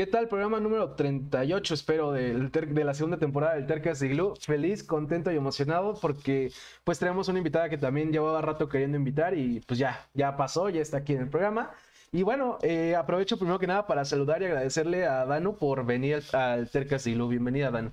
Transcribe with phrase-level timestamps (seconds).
[0.00, 0.28] ¿Qué tal?
[0.28, 4.34] Programa número 38, espero, del de la segunda temporada del Tercas Igloo.
[4.34, 6.50] Feliz, contento y emocionado porque
[6.84, 10.70] pues tenemos una invitada que también llevaba rato queriendo invitar y pues ya, ya pasó,
[10.70, 11.72] ya está aquí en el programa.
[12.12, 16.22] Y bueno, eh, aprovecho primero que nada para saludar y agradecerle a Danu por venir
[16.32, 17.04] al Tercas.
[17.04, 17.90] Bienvenida, Danu.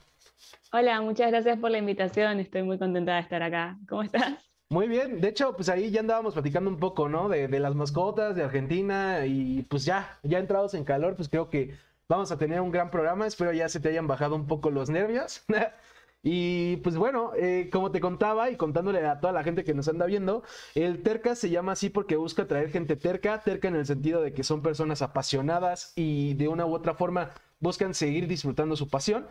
[0.72, 2.40] Hola, muchas gracias por la invitación.
[2.40, 3.78] Estoy muy contenta de estar acá.
[3.90, 4.48] ¿Cómo estás?
[4.70, 7.30] Muy bien, de hecho, pues ahí ya andábamos platicando un poco, ¿no?
[7.30, 11.50] De, de, las mascotas, de Argentina y pues ya, ya entrados en calor, pues creo
[11.50, 11.74] que
[12.10, 13.28] vamos a tener un gran programa.
[13.28, 15.44] Espero ya se te hayan bajado un poco los nervios.
[16.24, 19.88] y pues bueno, eh, como te contaba y contándole a toda la gente que nos
[19.88, 20.44] anda viendo,
[20.76, 24.34] el terca se llama así porque busca traer gente terca, terca en el sentido de
[24.34, 29.28] que son personas apasionadas y de una u otra forma buscan seguir disfrutando su pasión.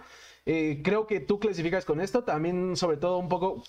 [0.48, 3.64] Eh, creo que tú clasificas con esto, también sobre todo un poco,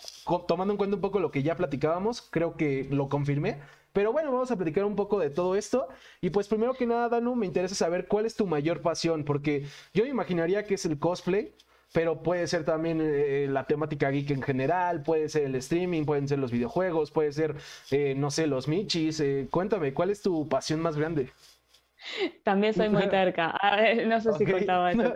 [0.47, 3.59] tomando en cuenta un poco lo que ya platicábamos, creo que lo confirmé.
[3.93, 5.87] Pero bueno, vamos a platicar un poco de todo esto.
[6.21, 9.65] Y pues primero que nada, Danu, me interesa saber cuál es tu mayor pasión, porque
[9.93, 11.55] yo me imaginaría que es el cosplay,
[11.93, 16.27] pero puede ser también eh, la temática geek en general, puede ser el streaming, pueden
[16.27, 17.55] ser los videojuegos, puede ser,
[17.89, 19.23] eh, no sé, los michis.
[19.49, 21.31] cuéntame, ¿cuál es tu pasión más grande?
[22.43, 23.53] También soy muy terca.
[24.05, 25.13] no sé si contaba eso.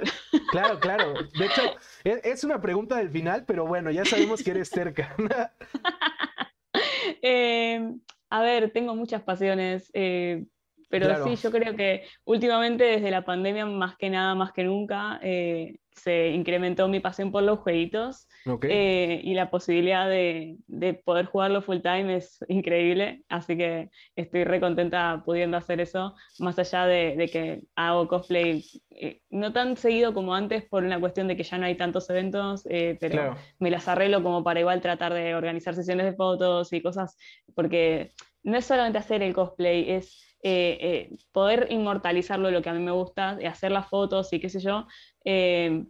[0.52, 1.14] Claro, claro.
[1.38, 1.61] De hecho,
[2.03, 5.16] es una pregunta del final, pero bueno, ya sabemos que eres terca.
[7.22, 7.94] eh,
[8.30, 9.89] a ver, tengo muchas pasiones.
[9.94, 10.45] Eh,
[10.92, 15.20] pero sí, yo creo que últimamente desde la pandemia, más que nada, más que nunca,
[15.23, 18.28] eh, se incrementó mi pasión por los jueguitos
[18.64, 20.58] eh, y la posibilidad de,
[21.06, 26.58] poder jugarlo full time es increíble, así que estoy re contenta pudiendo hacer eso, más
[26.59, 31.38] allá de, que hago cosplay eh, no tan seguido como antes por una cuestión de
[31.38, 32.64] que ya no hay tantos eventos,
[33.00, 37.17] pero me las arreglo como para igual tratar de organizar sesiones de fotos y cosas,
[37.55, 38.11] porque
[38.44, 42.80] no es solamente hacer el cosplay, es eh, eh, poder inmortalizarlo, lo que a mí
[42.80, 44.88] me gusta, hacer las fotos y qué sé yo,
[45.23, 45.86] eh,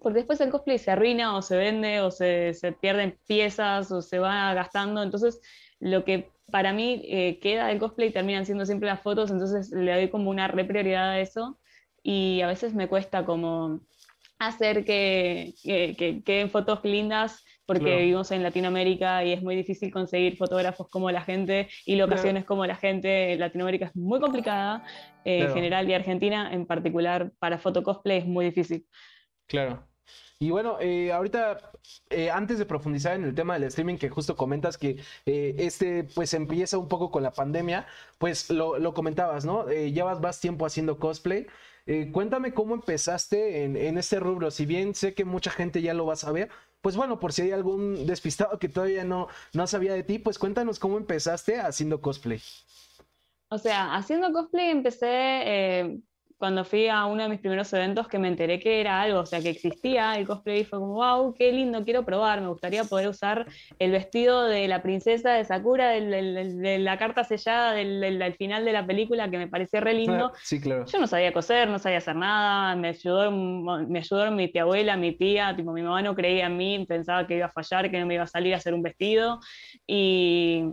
[0.00, 4.02] porque después el cosplay se arruina o se vende o se, se, pierden piezas o
[4.02, 5.40] se va gastando, entonces
[5.80, 10.08] lo que para mí queda del cosplay terminan siendo siempre las fotos, entonces le doy
[10.10, 11.58] como una reprioridad a eso.
[12.04, 13.80] Y a veces me cuesta como
[14.38, 20.36] hacer que, que queden fotos lindas porque vivimos en Latinoamérica y es muy difícil conseguir
[20.36, 23.36] fotógrafos como la gente y locaciones como la gente.
[23.36, 24.84] Latinoamérica es muy complicada
[25.24, 28.86] eh, en general y Argentina en particular para foto cosplay es muy difícil.
[29.46, 29.82] Claro.
[30.38, 31.72] Y bueno, eh, ahorita,
[32.10, 36.34] eh, antes de profundizar en el tema del streaming, que justo comentas que este pues
[36.34, 37.86] empieza un poco con la pandemia,
[38.18, 39.66] pues lo, lo comentabas, ¿no?
[39.68, 41.46] llevas más tiempo haciendo cosplay.
[42.12, 44.50] cuéntame cómo empezaste en, en, este rubro.
[44.50, 46.50] Si bien sé que mucha gente ya lo va a saber,
[46.86, 50.38] pues bueno, por si hay algún despistado que todavía no, no sabía de ti, pues
[50.38, 52.40] cuéntanos cómo empezaste haciendo cosplay.
[53.48, 56.00] O sea, haciendo cosplay empecé eh,
[56.38, 59.26] cuando fui a uno de mis primeros eventos que me enteré que era algo, o
[59.26, 62.84] sea, que existía el cosplay y fue como, wow, qué lindo, quiero probar, me gustaría
[62.84, 63.46] poder usar
[63.78, 68.86] el vestido de la princesa de Sakura, de la carta sellada del, final de la
[68.86, 70.32] película, que me parecía re lindo.
[70.42, 70.84] Sí, claro.
[70.84, 74.96] Yo no sabía coser, no sabía hacer nada, me ayudó, me ayudó mi tía abuela,
[74.96, 77.98] mi tía, tipo, mi mamá no creía en mí, pensaba que iba a fallar, que
[77.98, 79.40] no me iba a salir a hacer un vestido,
[79.86, 80.64] y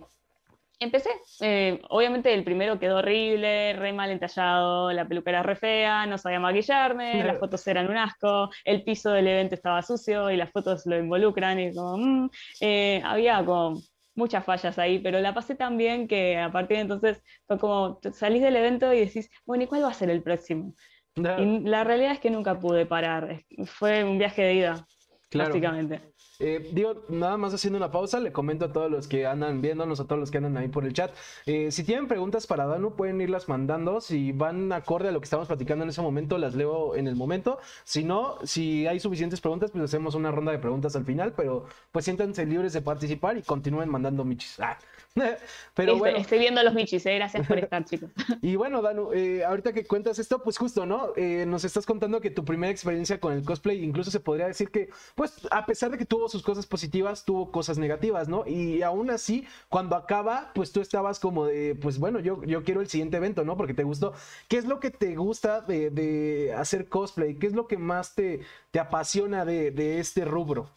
[0.80, 1.10] empecé.
[1.42, 6.18] Eh, obviamente el primero quedó horrible, re mal entallado, la peluca era re fea, no
[6.18, 10.52] sabía maquillarme, las fotos eran un asco, el piso del evento estaba sucio y las
[10.52, 12.30] fotos lo involucran y como, mm,
[12.62, 13.82] eh, había como
[14.16, 18.00] muchas fallas ahí, pero la pasé tan bien que a partir de entonces fue como,
[18.12, 20.76] salís del evento y decís, bueno, ¿y cuál va a ser el próximo?
[21.16, 24.88] Y la realidad es que nunca pude parar, fue un viaje de ida,
[25.32, 26.13] básicamente.
[26.46, 30.02] Eh, digo, nada más haciendo una pausa, le comento a todos los que andan viéndonos,
[30.02, 31.16] a todos los que andan ahí por el chat.
[31.46, 34.02] Eh, si tienen preguntas para Danu, pueden irlas mandando.
[34.02, 37.16] Si van acorde a lo que estamos platicando en ese momento, las leo en el
[37.16, 37.60] momento.
[37.86, 41.32] Si no, si hay suficientes preguntas, pues hacemos una ronda de preguntas al final.
[41.32, 44.60] Pero pues siéntanse libres de participar y continúen mandando michis.
[44.60, 44.78] Ah.
[45.76, 46.18] Pero bueno.
[46.18, 48.10] Estoy viendo los michis, eh, gracias por estar, chicos.
[48.42, 49.12] Y bueno, Danu,
[49.48, 51.14] ahorita que cuentas esto, pues justo, ¿no?
[51.46, 54.90] nos estás contando que tu primera experiencia con el cosplay, incluso se podría decir que,
[55.16, 58.46] pues, a pesar de que tuvo sus cosas positivas, tuvo cosas negativas, ¿no?
[58.46, 62.82] Y aún así, cuando acaba, pues tú estabas como de, pues bueno, yo, yo quiero
[62.82, 63.56] el siguiente evento, ¿no?
[63.56, 64.14] Porque te gustó.
[64.48, 67.36] ¿Qué es lo que te gusta de, hacer cosplay?
[67.36, 68.42] ¿Qué es lo que más te,
[68.72, 70.70] te apasiona de, este rubro?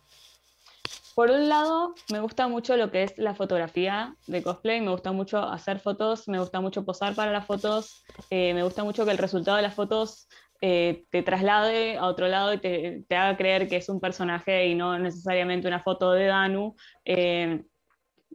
[1.14, 5.12] Por un lado, me gusta mucho lo que es la fotografía de cosplay, me gusta
[5.12, 9.12] mucho hacer fotos, me gusta mucho posar para las fotos, eh, me gusta mucho que
[9.12, 10.28] el resultado de las fotos
[10.60, 14.74] eh, te traslade a otro lado y te, haga creer que es un personaje y
[14.74, 16.74] no necesariamente una foto de Danu.
[17.04, 17.62] Eh,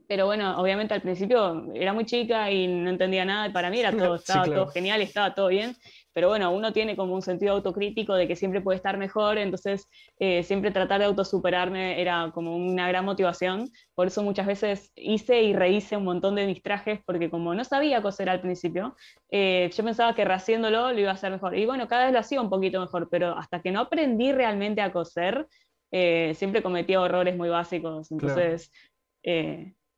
[0.08, 3.80] pero bueno, obviamente al principio era muy chica y no entendía nada, y para mí
[3.80, 5.76] era todo, estaba todo genial, estaba todo bien,
[6.14, 9.88] pero bueno, uno tiene como un sentido autocrítico de que siempre puede estar mejor, entonces
[10.20, 15.42] eh, siempre tratar de autosuperarme era como una gran motivación, por eso muchas veces hice
[15.42, 18.96] y rehice un montón de mis trajes, porque como no sabía coser al principio,
[19.30, 22.20] eh, yo pensaba que rehaciéndolo lo iba a hacer mejor, y bueno, cada vez lo
[22.20, 25.48] hacía un poquito mejor, pero hasta que no aprendí realmente a coser,
[25.92, 28.72] eh, siempre cometía errores muy básicos, entonces...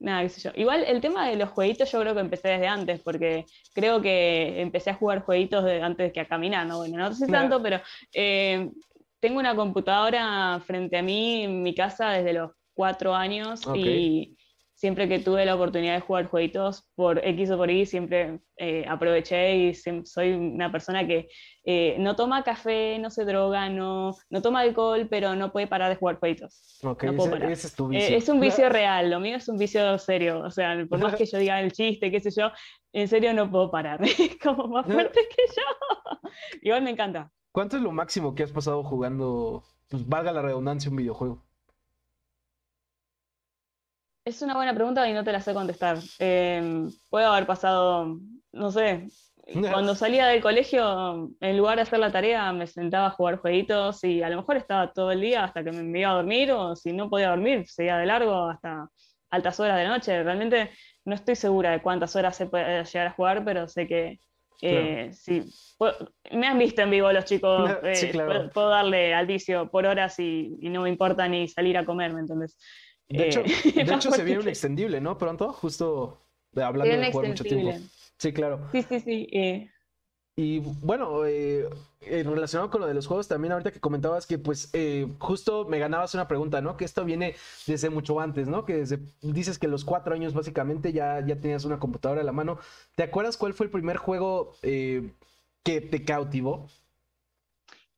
[0.04, 0.52] Nada, qué sé yo.
[0.56, 4.60] Igual el tema de los jueguitos yo creo que empecé desde antes, porque creo que
[4.62, 6.80] empecé a jugar jueguitos de, antes que a caminar, ¿no?
[6.80, 7.80] Bueno, no sé tanto, pero
[8.12, 8.70] eh,
[9.22, 14.36] tengo una computadora frente a mí en mi casa desde los cuatro años y
[14.84, 18.84] siempre que tuve la oportunidad de jugar jueguitos por X o por Y, siempre eh,
[18.86, 21.30] aproveché y soy una persona que
[21.64, 25.88] eh, no toma café, no se droga, no, no toma alcohol, pero no puede parar
[25.88, 26.82] de jugar jueguitos.
[26.84, 28.10] no es tu vicio.
[28.10, 30.42] Eh, es un vicio real, lo mío es un vicio serio.
[30.42, 32.52] O sea, por más que yo diga el chiste, qué sé yo,
[32.92, 34.02] en serio no puedo parar.
[34.04, 36.20] Es como más fuerte que yo.
[36.62, 37.32] Igual me encanta.
[37.54, 41.42] ¿Cuánto es lo máximo que has pasado jugando, pues valga la redundancia, un videojuego?
[44.26, 45.98] Es una buena pregunta y no te la sé contestar.
[46.20, 48.20] Eh, puede haber pasado,
[48.54, 49.08] no sé,
[49.72, 54.04] cuando salía del colegio, en lugar de hacer la tarea, me sentaba a jugar jueguitos
[54.06, 56.76] y a lo mejor estaba todo el día hasta que me iba a dormir o
[56.76, 58.88] si no podía dormir, seguía de largo hasta
[59.30, 60.24] altas horas de noche.
[60.24, 60.72] Realmente
[61.04, 64.20] no estoy segura de cuántas horas se puede llegar a jugar, pero sé que
[64.62, 65.44] eh, sí.
[66.32, 68.14] Me han visto en vivo los chicos, eh,
[68.54, 72.14] puedo, darle al vicio por horas y, y, no me importa ni salir a comer,
[72.14, 72.24] ¿me?
[73.10, 75.18] De hecho, eh, de hecho se viene un extendible, ¿no?
[75.18, 76.20] Pronto, justo
[76.56, 77.74] hablando de jugar mucho tiempo.
[78.18, 78.70] Sí, claro.
[78.72, 79.28] Sí, sí, sí.
[79.32, 79.70] Eh.
[80.36, 81.70] Y bueno, eh,
[82.02, 84.72] relacionado con lo de los juegos, también ahorita que comentabas que pues
[85.20, 86.76] justo me ganabas una pregunta, ¿no?
[86.76, 87.36] Que esto viene
[87.68, 88.66] desde mucho antes, ¿no?
[88.66, 92.32] Que desde, dices que los cuatro años básicamente ya, ya tenías una computadora a la
[92.32, 92.58] mano.
[92.96, 96.68] ¿Te acuerdas cuál fue el primer juego que te cautivó?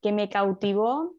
[0.02, 1.16] Que me cautivó.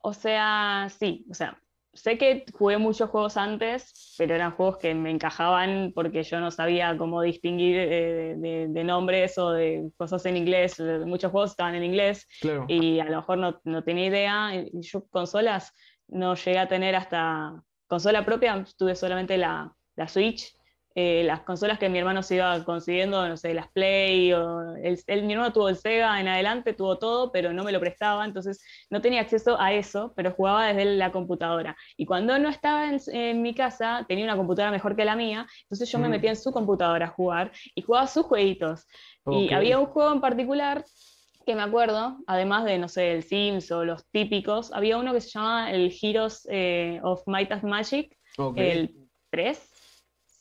[0.00, 1.60] O sea, sí, o sea,
[1.98, 6.50] sé que jugué muchos juegos antes, pero eran juegos que me encajaban porque yo no
[6.50, 8.34] sabía cómo distinguir eh,
[8.68, 10.80] de, nombres o de cosas en inglés.
[11.04, 12.26] Muchos juegos estaban en inglés
[12.68, 14.50] y a lo mejor no, no tenía idea.
[14.72, 15.72] Yo consolas
[16.06, 20.57] no llegué a tener hasta consola propia, tuve solamente la, la Switch
[21.00, 25.22] eh, las consolas que mi hermano se iba consiguiendo, no sé, las Play, o el,
[25.22, 28.60] mi hermano tuvo el Sega en adelante, tuvo todo, pero no me lo prestaba, entonces
[28.90, 31.76] no tenía acceso a eso, pero jugaba desde la computadora.
[31.96, 35.88] Y cuando no estaba en, mi casa, tenía una computadora mejor que la mía, entonces
[35.88, 38.84] yo me metía en su computadora a jugar y jugaba sus jueguitos.
[39.30, 40.84] Y había un juego en particular
[41.46, 45.20] que me acuerdo, además de, no sé, el Sims o los típicos, había uno que
[45.20, 48.18] se llamaba el Heroes eh, of Might and Magic,
[48.56, 48.96] el
[49.30, 49.67] 3,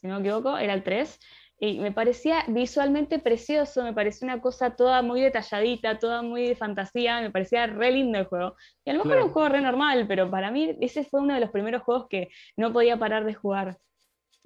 [0.01, 1.19] si no me equivoco, era el 3.
[1.59, 6.55] Y me parecía visualmente precioso, me parecía una cosa toda muy detalladita, toda muy de
[6.55, 8.55] fantasía, me parecía re lindo el juego.
[8.85, 11.33] Y a lo mejor era un juego re normal, pero para mí ese fue uno
[11.33, 13.77] de los primeros juegos que no podía parar de jugar.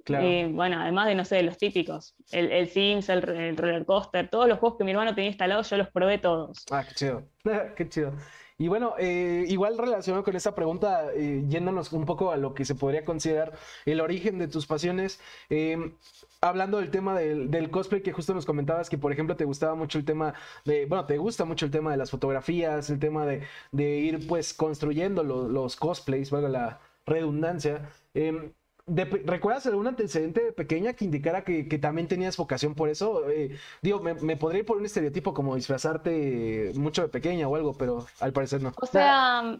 [0.04, 0.26] Claro.
[0.26, 4.28] Eh, bueno, además de, no sé, los típicos, el, el Sims, el, el, Roller Coaster,
[4.28, 6.64] todos los juegos que mi hermano tenía instalados, yo los probé todos.
[6.70, 7.28] Ah, qué chido,
[7.76, 8.12] qué chido.
[8.58, 12.64] Y bueno, eh, igual relacionado con esa pregunta, eh, yéndonos un poco a lo que
[12.64, 13.52] se podría considerar
[13.86, 15.20] el origen de tus pasiones,
[15.50, 15.92] eh,
[16.40, 19.98] hablando del tema del, cosplay, que justo nos comentabas que, por ejemplo, te gustaba mucho
[19.98, 20.34] el tema
[20.64, 24.54] de, bueno, te gusta mucho el tema de las fotografías, el tema de, ir pues
[24.54, 27.88] construyendo los cosplays, valga la redundancia.
[28.86, 33.28] Em, ¿Recuerdas algún antecedente pequeña que indicara que, también tenías vocación por eso?
[33.30, 37.74] Eh, digo, me, podría ir por un estereotipo como disfrazarte mucho de pequeña o algo,
[37.74, 38.72] pero al parecer no.
[38.76, 39.58] O sea,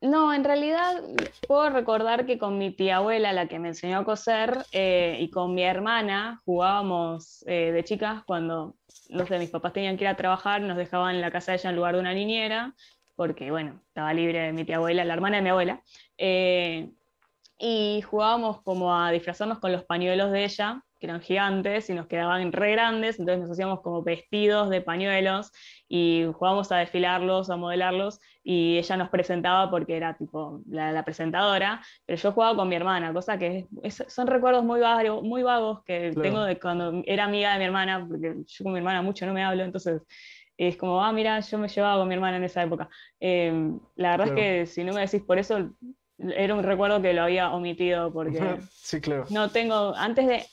[0.00, 1.02] no, en realidad
[1.46, 5.30] puedo recordar que con mi tía abuela, la que me enseñó a coser, eh, y
[5.30, 8.76] con mi hermana jugábamos eh, de chicas cuando,
[9.10, 11.58] no sé, mis papás tenían que ir a trabajar, nos dejaban en la casa de
[11.58, 12.74] ella en lugar de una niñera,
[13.14, 15.82] porque, bueno, estaba libre de mi tía abuela, la hermana de mi abuela
[17.58, 22.06] y jugábamos como a disfrazarnos con los pañuelos de ella, que eran gigantes y nos
[22.06, 25.52] quedaban re grandes, entonces nos hacíamos como vestidos de pañuelos
[25.88, 31.82] y jugábamos a desfilarlos, a modelarlos y ella nos presentaba porque era tipo la, presentadora,
[32.06, 33.66] pero yo jugaba con mi hermana, cosa que
[34.08, 38.06] son recuerdos muy vagos, muy vagos que tengo de cuando era amiga de mi hermana,
[38.06, 40.02] porque yo con mi hermana mucho no me hablo, entonces
[40.56, 42.88] es como, ah, mira, yo me llevaba con mi hermana en esa época.
[43.18, 45.70] Em, la verdad es que si no me decís por eso,
[46.18, 48.38] era un recuerdo que lo había omitido porque
[48.70, 49.26] sí, claro.
[49.30, 50.44] no tengo, antes de,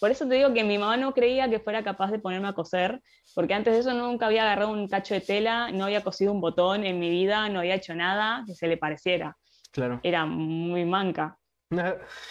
[0.00, 2.52] por eso te digo que mi mamá no creía que fuera capaz de ponerme a
[2.54, 3.02] coser,
[3.34, 6.40] porque antes de eso nunca había agarrado un tacho de tela, no había cosido un
[6.40, 9.36] botón en mi vida, no había hecho nada que se le pareciera.
[9.70, 10.00] Claro.
[10.02, 11.38] Era muy manca.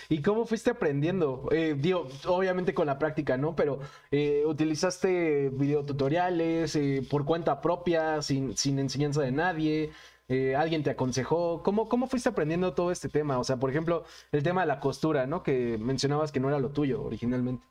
[0.10, 1.48] ¿Y cómo fuiste aprendiendo?
[1.52, 3.56] Eh, digo, obviamente con la práctica, ¿no?
[3.56, 3.80] Pero
[4.12, 9.92] eh, utilizaste videotutoriales eh, por cuenta propia, sin, sin enseñanza de nadie.
[10.30, 11.62] Eh, alguien te aconsejó.
[11.64, 13.40] ¿Cómo, ¿Cómo fuiste aprendiendo todo este tema?
[13.40, 15.44] O sea, por ejemplo, el tema de la costura, ¿no?
[15.44, 17.66] Que mencionabas que no era lo tuyo originalmente.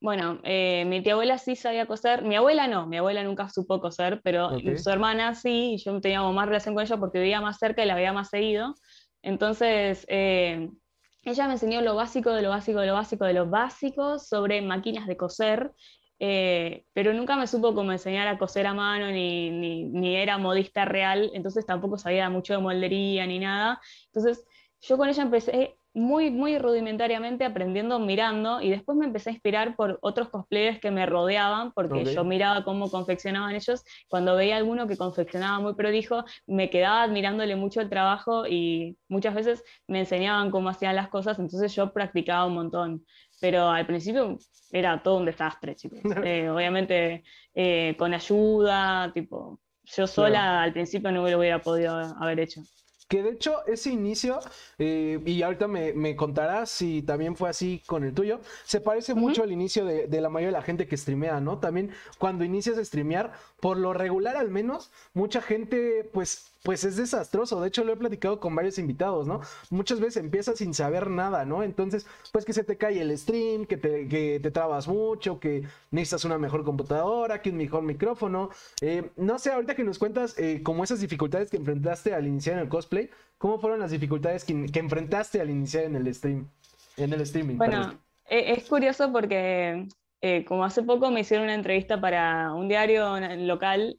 [0.00, 2.22] Bueno, mi tía abuela sí sabía coser.
[2.22, 6.20] Mi abuela no, mi abuela nunca supo coser, pero su hermana sí, y yo tenía
[6.20, 8.74] más relación con ella porque vivía más cerca y la veía más seguido.
[9.22, 14.18] Entonces, ella me enseñó lo básico de lo básico de lo básico de lo básico
[14.18, 15.72] sobre máquinas de coser,
[16.18, 20.38] eh, pero nunca me supo cómo enseñar a coser a mano, ni, ni, ni, era
[20.38, 23.80] modista real, entonces tampoco sabía mucho de moldería ni nada.
[24.06, 24.46] Entonces
[24.80, 29.76] yo con ella empecé muy, muy rudimentariamente aprendiendo mirando y después me empecé a inspirar
[29.76, 33.84] por otros cosplayers que me rodeaban porque yo miraba cómo confeccionaban ellos.
[34.08, 39.34] Cuando veía alguno que confeccionaba muy prolijo, me quedaba admirándole mucho el trabajo y muchas
[39.34, 43.06] veces me enseñaban cómo hacían las cosas, entonces yo practicaba un montón.
[43.40, 44.38] Pero al principio
[44.70, 46.00] era todo un desastre, chicos.
[46.24, 47.24] Eh, obviamente
[47.54, 52.62] eh, con ayuda, tipo, yo sola al principio no lo hubiera podido haber hecho.
[53.06, 54.40] Que de hecho ese inicio,
[54.78, 59.42] eh, y ahorita me, contarás si también fue así con el tuyo, se parece mucho
[59.42, 61.58] al inicio de, de, la mayoría de la gente que streamea, ¿no?
[61.58, 63.32] También cuando inicias a streamear,
[63.64, 67.62] por lo regular al menos, mucha gente pues pues es desastroso.
[67.62, 69.40] De hecho, lo he platicado con varios invitados, ¿no?
[69.70, 71.62] Muchas veces empiezas sin saber nada, ¿no?
[71.62, 75.62] Entonces, pues que se te cae el stream, que te, que te trabas mucho, que
[75.90, 78.50] necesitas una mejor computadora, que un mejor micrófono.
[78.82, 82.56] Eh, no sé, ahorita que nos cuentas eh, como esas dificultades que enfrentaste al iniciar
[82.56, 86.50] en el cosplay, ¿cómo fueron las dificultades que, enfrentaste al iniciar en el stream?
[86.98, 87.56] En el streaming.
[87.56, 89.88] Bueno, e, es curioso porque
[90.24, 93.96] eh, como hace poco me hicieron una entrevista para un diario local,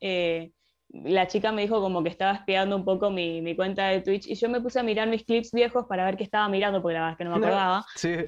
[1.04, 4.28] la chica me dijo como que estaba espiando un poco mi, mi, cuenta de Twitch
[4.28, 6.94] y yo me puse a mirar mis clips viejos para ver qué estaba mirando, porque
[6.94, 7.86] la verdad es que no me acordaba.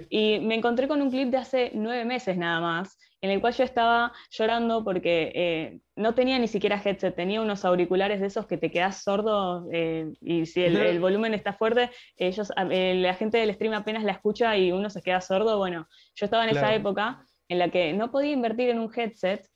[0.09, 3.53] Y me encontré con un clip de hace nueve meses nada más, en el cual
[3.53, 8.47] yo estaba llorando porque eh, no tenía ni siquiera headset, tenía unos auriculares de esos
[8.47, 13.53] que te quedas sordo eh, y si el, volumen está fuerte, ellos, la gente del
[13.53, 15.57] stream apenas la escucha y uno se queda sordo.
[15.57, 19.47] Bueno, yo estaba en esa época en la que no podía invertir en un headset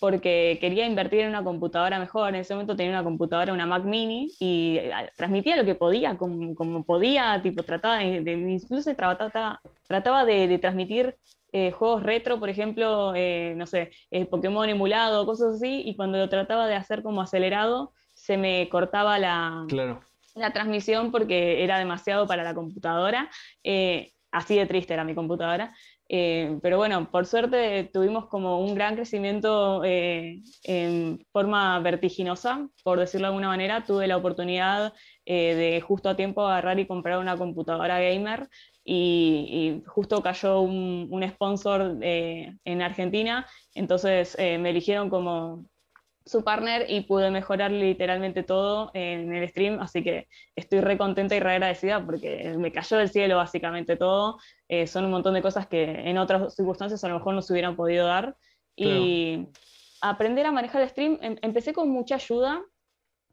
[0.00, 2.30] porque quería invertir en una computadora mejor.
[2.30, 6.16] En ese momento tenía una computadora, una Mac Mini, y eh, transmitía lo que podía,
[6.16, 11.16] como, como podía, tipo, trataba de, incluso trataba, trataba de, transmitir
[11.52, 13.90] eh, juegos retro, por ejemplo, eh, no sé,
[14.30, 19.18] Pokémon emulado, cosas así, y cuando lo trataba de hacer como acelerado, se me cortaba
[19.18, 19.64] la,
[20.34, 23.30] la transmisión porque era demasiado para la computadora.
[24.30, 25.72] así de triste era mi computadora.
[26.10, 32.98] Eh, pero bueno, por suerte tuvimos como un gran crecimiento eh, en forma vertiginosa, por
[32.98, 33.84] decirlo de alguna manera.
[33.84, 34.94] Tuve la oportunidad
[35.26, 38.48] eh, de justo a tiempo agarrar y comprar una computadora gamer
[38.84, 45.66] y, justo cayó un, un sponsor en Argentina, entonces me eligieron como
[46.28, 51.34] su partner y pude mejorar literalmente todo en el stream, así que estoy re contenta
[51.34, 54.38] y re agradecida porque me cayó del cielo básicamente todo.
[54.68, 57.54] Eh, son un montón de cosas que en otras circunstancias a lo mejor no se
[57.54, 58.36] hubieran podido dar.
[58.76, 59.48] Y
[60.02, 62.62] aprender a manejar el stream, em, empecé con mucha ayuda.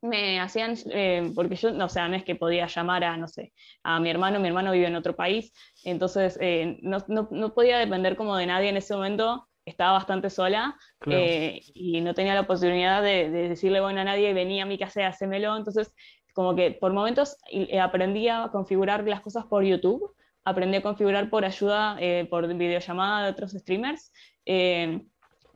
[0.02, 3.52] Me hacían, eh, porque yo, o sea, no es que podía llamar a, no sé,
[3.84, 5.52] a mi hermano, mi hermano vive en otro país,
[5.84, 10.30] entonces eh, no, no, no podía depender como de nadie en ese momento estaba bastante
[10.30, 14.78] sola eh, y no tenía la posibilidad de, decirle bueno a nadie, venía a mi
[14.78, 15.58] casa y hacémelo.
[15.58, 15.94] Entonces,
[16.34, 21.30] como que por momentos eh, aprendí a configurar las cosas por YouTube, aprendí a configurar
[21.30, 24.12] por ayuda, eh, por videollamada de otros streamers,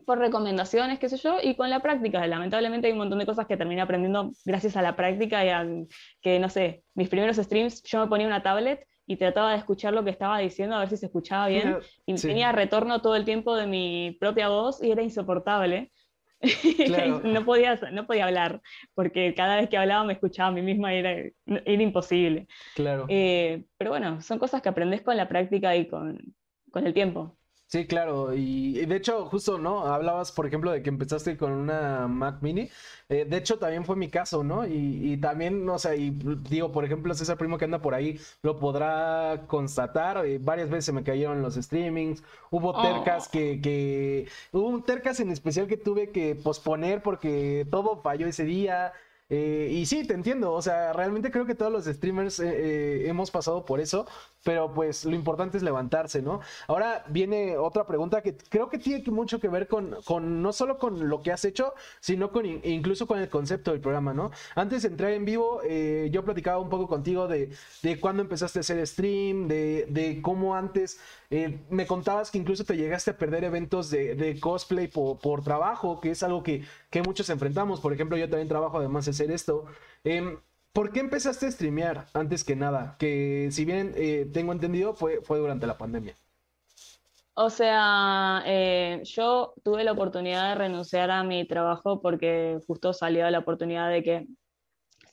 [0.05, 2.25] por recomendaciones, qué sé yo, y con la práctica.
[2.25, 5.67] Lamentablemente hay un montón de cosas que terminé aprendiendo gracias a la práctica y a
[6.21, 9.91] que, no sé, mis primeros streams yo me ponía una tablet y trataba de escuchar
[9.95, 13.25] lo que estaba diciendo a ver si se escuchaba bien y tenía retorno todo el
[13.25, 15.91] tiempo de mi propia voz y era insoportable.
[17.23, 18.61] no, podía, no podía hablar
[18.93, 21.11] porque cada vez que hablaba me escuchaba a mí misma y era,
[21.47, 22.47] era imposible.
[22.75, 23.07] Claro.
[23.09, 26.35] Eh, pero bueno, son cosas que aprendes con la práctica y con,
[26.69, 27.38] con el tiempo.
[27.71, 29.85] Sí, claro, y, de hecho, justo, ¿no?
[29.85, 32.67] Hablabas, por ejemplo, de que empezaste con una Mac Mini.
[33.09, 34.65] Eh, de hecho, también fue mi caso, ¿no?
[34.65, 36.09] Y, también, no sé, y
[36.49, 40.25] digo, por ejemplo, César Primo que anda por ahí lo podrá constatar.
[40.25, 42.23] Eh, varias veces se me cayeron los streamings.
[42.49, 43.31] Hubo tercas oh.
[43.31, 44.27] que, que.
[44.51, 48.93] Hubo un tercas en especial que tuve que posponer porque todo falló ese día.
[49.31, 53.09] Eh, y sí, te entiendo, o sea, realmente creo que todos los streamers eh, eh,
[53.09, 54.07] hemos pasado por eso,
[54.43, 56.41] pero pues lo importante es levantarse, ¿no?
[56.67, 60.77] Ahora viene otra pregunta que creo que tiene mucho que ver con, con no solo
[60.77, 64.31] con lo que has hecho, sino con incluso con el concepto del programa, ¿no?
[64.55, 65.61] Antes de entrar en vivo,
[66.11, 67.51] yo platicaba un poco contigo de,
[67.83, 70.99] de cuándo empezaste a hacer stream, de, de cómo antes
[71.69, 76.11] me contabas que incluso te llegaste a perder eventos de, cosplay por, por, trabajo, que
[76.11, 77.79] es algo que, que muchos enfrentamos.
[77.81, 79.65] Por ejemplo, yo también trabajo además de esto.
[80.03, 80.39] Em,
[80.73, 82.95] ¿Por qué empezaste a streamear antes que nada?
[82.99, 86.15] Que si bien eh, tengo entendido, fue, fue durante la pandemia.
[87.33, 93.29] O sea, eh, yo tuve la oportunidad de renunciar a mi trabajo porque justo salió
[93.29, 94.27] la oportunidad de que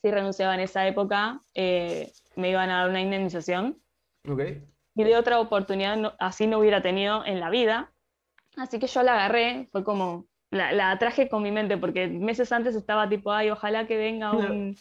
[0.01, 3.81] si renunciaba en esa época eh, me iban a dar una indemnización.
[4.29, 4.63] Okay.
[4.93, 7.93] Y de otra oportunidad así no hubiera tenido en la vida.
[8.57, 12.75] Así que yo la agarré, fue como, la, traje con mi mente, porque meses antes
[12.75, 14.75] estaba tipo, ay, ojalá que venga un,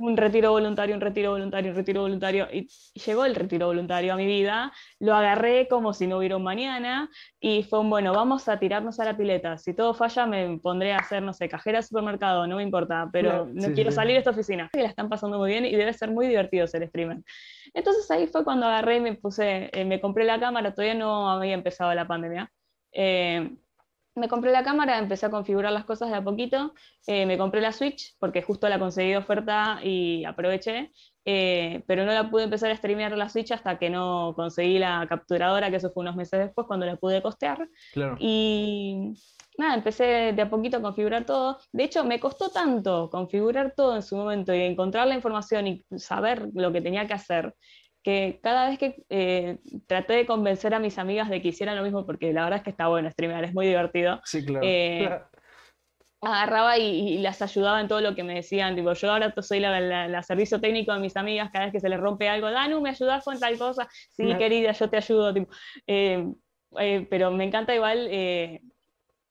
[0.00, 2.48] un retiro voluntario, un retiro voluntario, un retiro voluntario.
[2.52, 2.68] Y
[3.04, 7.10] llegó el retiro voluntario a mi vida, lo agarré como si no hubiera un mañana
[7.38, 9.58] y fue un, bueno, vamos a tirarnos a la pileta.
[9.58, 13.08] Si todo falla, me pondré a hacer, no sé, cajera de supermercado, no me importa,
[13.12, 14.70] pero no, quiero salir de esta oficina.
[14.72, 17.18] Y la están pasando muy bien y debe ser muy divertido ser streamer.
[17.74, 21.30] Entonces ahí fue cuando agarré y me puse, eh, me compré la cámara, todavía no
[21.30, 22.50] había empezado la pandemia.
[22.92, 23.50] Eh,
[24.14, 26.74] me compré la cámara, empecé a configurar las cosas de a poquito,
[27.06, 30.92] eh, me compré la Switch porque justo la conseguí de oferta y aproveché,
[31.24, 35.06] eh, pero no la pude empezar a streamear la Switch hasta que no conseguí la
[35.08, 37.68] capturadora, que eso fue unos meses después cuando la pude costear.
[38.18, 39.14] Y
[39.58, 41.58] nada, empecé de a poquito a configurar todo.
[41.72, 45.84] De hecho, me costó tanto configurar todo en su momento y encontrar la información y
[45.96, 47.54] saber lo que tenía que hacer,
[48.02, 51.82] que cada vez que eh, traté de convencer a mis amigas de que hicieran lo
[51.82, 54.20] mismo, porque la verdad es que está bueno streamear, es muy divertido.
[54.24, 54.66] Sí, claro.
[54.66, 55.20] Eh,
[56.22, 58.74] agarraba y, las ayudaba en todo lo que me decían.
[58.74, 62.00] Tipo, yo ahora soy la, servicio técnico de mis amigas, cada vez que se les
[62.00, 63.88] rompe algo, Danu, ¿me ayudas con tal cosa?
[64.10, 65.32] Sí, querida, yo te ayudo.
[65.32, 65.50] Tipo,
[65.86, 66.26] eh,
[67.10, 68.08] pero me encanta igual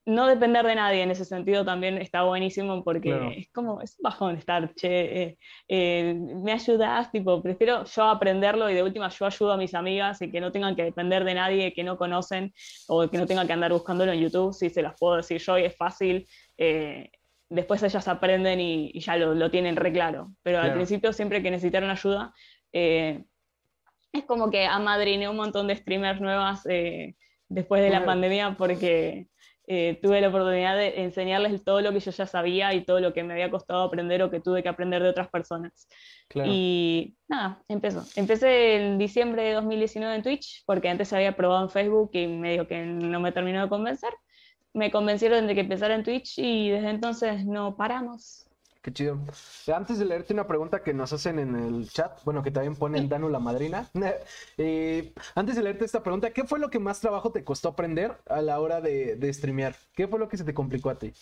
[0.10, 4.38] no depender de nadie en ese sentido también está buenísimo porque es como, es bajón
[4.38, 5.38] estar, che, eh,
[5.68, 10.20] eh, me ayudas, tipo, prefiero yo aprenderlo y de última yo ayudo a mis amigas
[10.24, 12.52] y que no tengan que depender de nadie que no conocen
[12.88, 15.60] o que no tengan que andar buscándolo en YouTube, si se las puedo decir yo
[15.60, 16.28] y es fácil.
[16.58, 17.12] Eh,
[17.48, 21.90] después ellas aprenden y, ya lo, tienen re claro, pero al principio siempre que necesitaron
[21.92, 22.34] ayuda,
[22.72, 26.64] es como que amadriné un montón de streamers nuevas
[27.48, 29.28] después de la pandemia porque
[29.72, 33.14] eh, tuve la oportunidad de enseñarles todo lo que yo ya sabía y todo lo
[33.14, 35.88] que me había costado aprender o que tuve que aprender de otras personas.
[36.34, 38.04] Y nada, empezó.
[38.16, 42.54] Empecé en diciembre de 2019 en Twitch, porque antes había probado en Facebook y me
[42.54, 44.12] dijo que no me terminó de convencer.
[44.74, 48.49] Me convencieron de que empezara en Twitch y desde entonces no paramos.
[48.82, 49.20] Qué chido.
[49.74, 53.10] Antes de leerte una pregunta que nos hacen en el chat, bueno, que también ponen
[53.10, 53.90] Danu la madrina.
[54.58, 58.18] Eh, antes de leerte esta pregunta, ¿qué fue lo que más trabajo te costó aprender
[58.28, 59.76] a la hora de, de streamear?
[59.94, 61.14] ¿Qué fue lo que se te complicó a ti?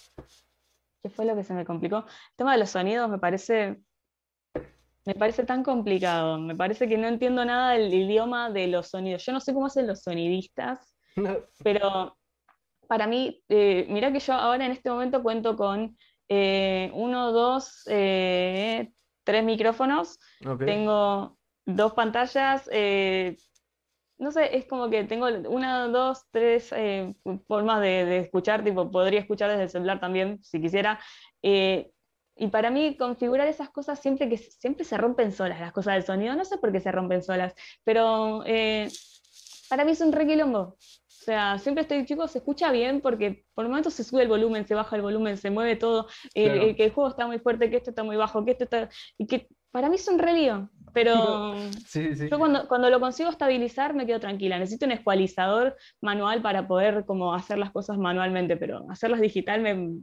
[1.04, 1.98] ¿Qué fue lo que se me complicó?
[1.98, 3.80] El tema de los sonidos me parece.
[5.06, 6.40] Me parece tan complicado.
[6.40, 9.24] Me parece que no entiendo nada del idioma de los sonidos.
[9.26, 10.96] Yo no sé cómo hacen los sonidistas,
[11.64, 12.18] pero
[12.88, 15.98] para mí, eh, mira que yo ahora en este momento cuento con
[16.30, 18.92] eh, uno, dos, eh,
[19.24, 20.20] tres micrófonos.
[20.66, 22.70] Tengo dos pantallas.
[22.72, 23.38] Eh,
[24.18, 26.74] no sé, es como que tengo una, dos, tres
[27.48, 31.00] formas de, escuchar, tipo, podría escuchar desde el celular también, si quisiera.
[31.42, 36.04] y para mí, configurar esas cosas siempre que siempre se rompen solas, las cosas del
[36.04, 38.44] sonido, no sé por qué se rompen solas, pero
[39.70, 40.78] para mí es un requilombo.
[41.28, 44.30] O sea, siempre estoy, chicos, se escucha bien porque por el momento se sube el
[44.30, 47.70] volumen, se baja el volumen, se mueve todo, eh, que el juego está muy fuerte,
[47.70, 48.88] que esto está muy bajo, que esto está...
[49.18, 51.54] Y que para mí es un relío, pero
[51.94, 54.58] yo cuando, cuando lo consigo estabilizar me quedo tranquila.
[54.58, 59.98] Necesito un ecualizador manual para poder como hacer las cosas manualmente, pero hacerlas digital me,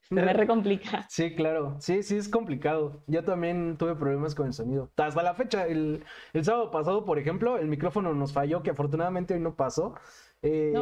[0.00, 1.06] se me recomplica.
[1.10, 1.76] Sí, claro.
[1.80, 3.04] Sí, sí, es complicado.
[3.06, 4.90] Yo también tuve problemas con el sonido.
[4.96, 9.34] Hasta la fecha, el, el sábado pasado, por ejemplo, el micrófono nos falló, que afortunadamente
[9.34, 9.94] hoy no pasó.
[10.42, 10.72] Eh,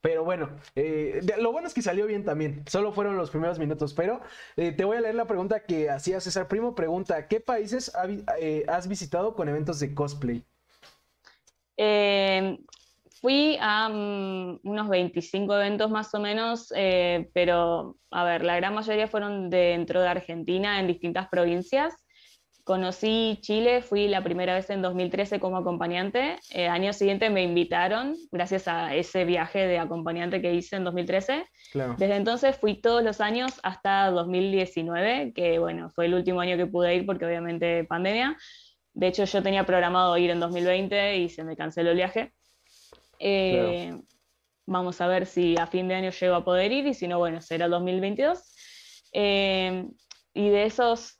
[0.00, 2.64] pero bueno, eh, lo bueno es que salió bien también.
[2.66, 3.94] Solo fueron los primeros minutos.
[3.94, 4.20] Pero
[4.56, 6.74] eh, te voy a leer la pregunta que hacía César Primo.
[6.74, 7.92] Pregunta: ¿Qué países
[8.68, 10.44] has visitado con eventos de cosplay?
[13.20, 16.72] fui a mm, unos 25 eventos más o menos,
[17.32, 21.94] pero a ver, la gran mayoría fueron dentro de Argentina, en distintas provincias
[22.68, 26.38] Conocí Chile, fui la primera vez en 2013 como acompañante.
[26.50, 30.84] El eh, año siguiente me invitaron, gracias a ese viaje de acompañante que hice en
[30.84, 31.46] 2013.
[31.96, 36.66] Desde entonces fui todos los años hasta 2019, que bueno, fue el último año que
[36.66, 38.36] pude ir porque obviamente pandemia.
[38.92, 42.34] De hecho, yo tenía programado ir en 2020 y se me canceló el viaje.
[43.18, 43.98] Eh,
[44.66, 47.18] vamos a ver si a fin de año llego a poder ir y si no,
[47.18, 48.42] bueno, será el 2022.
[49.14, 49.86] Eh,
[50.34, 51.18] y de esos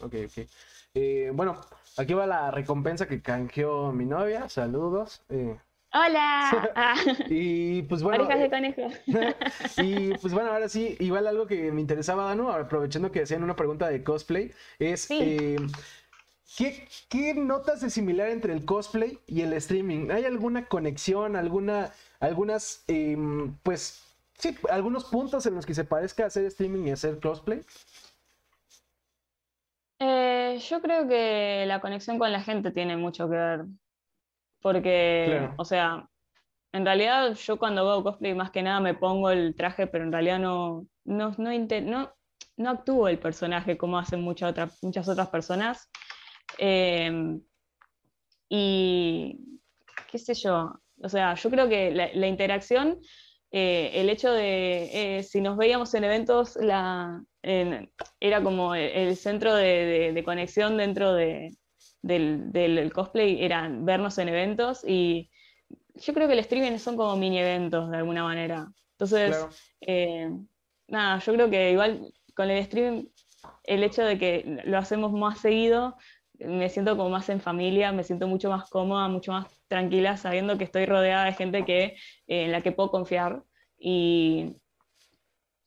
[0.02, 0.46] ok, ok.
[0.94, 1.62] Eh, bueno,
[1.96, 4.50] aquí va la recompensa que canjeó mi novia.
[4.50, 5.22] Saludos.
[5.30, 5.58] Eh.
[5.94, 6.52] ¡Hola!
[7.30, 8.26] y pues bueno.
[8.26, 8.82] Orejas de conejo.
[9.82, 13.56] y pues bueno, ahora sí, igual algo que me interesaba, Danu, aprovechando que hacían una
[13.56, 15.10] pregunta de cosplay, es.
[15.12, 15.56] Eh,
[16.58, 20.12] ¿qué, ¿Qué notas de similar entre el cosplay y el streaming?
[20.12, 24.02] ¿Hay alguna conexión, alguna algunas, em, pues,
[24.38, 27.62] sí, algunos puntos en los que se parezca hacer streaming y hacer crossplay?
[30.00, 33.66] Eh, yo creo que la conexión con la gente tiene mucho que ver.
[34.62, 36.08] Porque, o sea,
[36.72, 40.12] en realidad yo cuando hago cosplay más que nada me pongo el traje, pero en
[40.14, 42.14] realidad no, no, no,
[42.56, 45.90] no, actúo el personaje como hacen muchas, muchas otras personas.
[46.58, 47.42] Em,
[48.48, 49.60] y
[50.10, 53.00] qué sé yo, o sea, yo creo que la, interacción,
[53.52, 59.54] eh, el hecho de, eh, si nos veíamos en eventos, la, era como el, centro
[59.54, 61.52] de, conexión dentro del,
[62.02, 65.30] del, cosplay, era vernos en eventos y
[65.96, 68.68] yo creo que el streaming son como mini eventos de alguna manera.
[68.92, 69.46] Entonces,
[69.82, 70.32] eh,
[70.88, 73.06] nada, yo creo que igual con el streaming,
[73.64, 75.98] el hecho de que lo hacemos más seguido,
[76.40, 80.56] me siento como más en familia, me siento mucho más cómoda, mucho más tranquila, sabiendo
[80.58, 81.84] que estoy rodeada de gente que,
[82.28, 83.44] eh, en la que puedo confiar.
[83.80, 84.56] Y,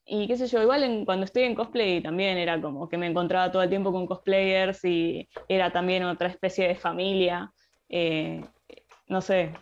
[0.04, 3.50] y qué sé yo, igual cuando estoy en cosplay también era como que me encontraba
[3.50, 7.52] todo el tiempo con cosplayers y era también otra especie de familia.
[7.88, 8.44] Eh,
[9.08, 9.52] no sé,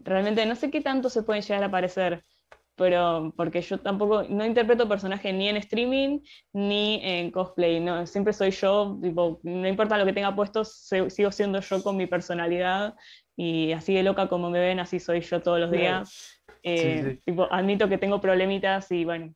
[0.00, 2.24] realmente no sé qué tanto se pueden llegar a parecer
[2.76, 6.20] pero porque yo tampoco, no interpreto personaje ni en streaming
[6.52, 11.32] ni en cosplay, no, siempre soy yo, tipo, no importa lo que tenga puesto, sigo
[11.32, 12.94] siendo yo con mi personalidad
[13.36, 16.42] y así de loca como me ven, así soy yo todos los días.
[16.62, 19.34] Eh, tipo, admito que tengo problemitas y bueno,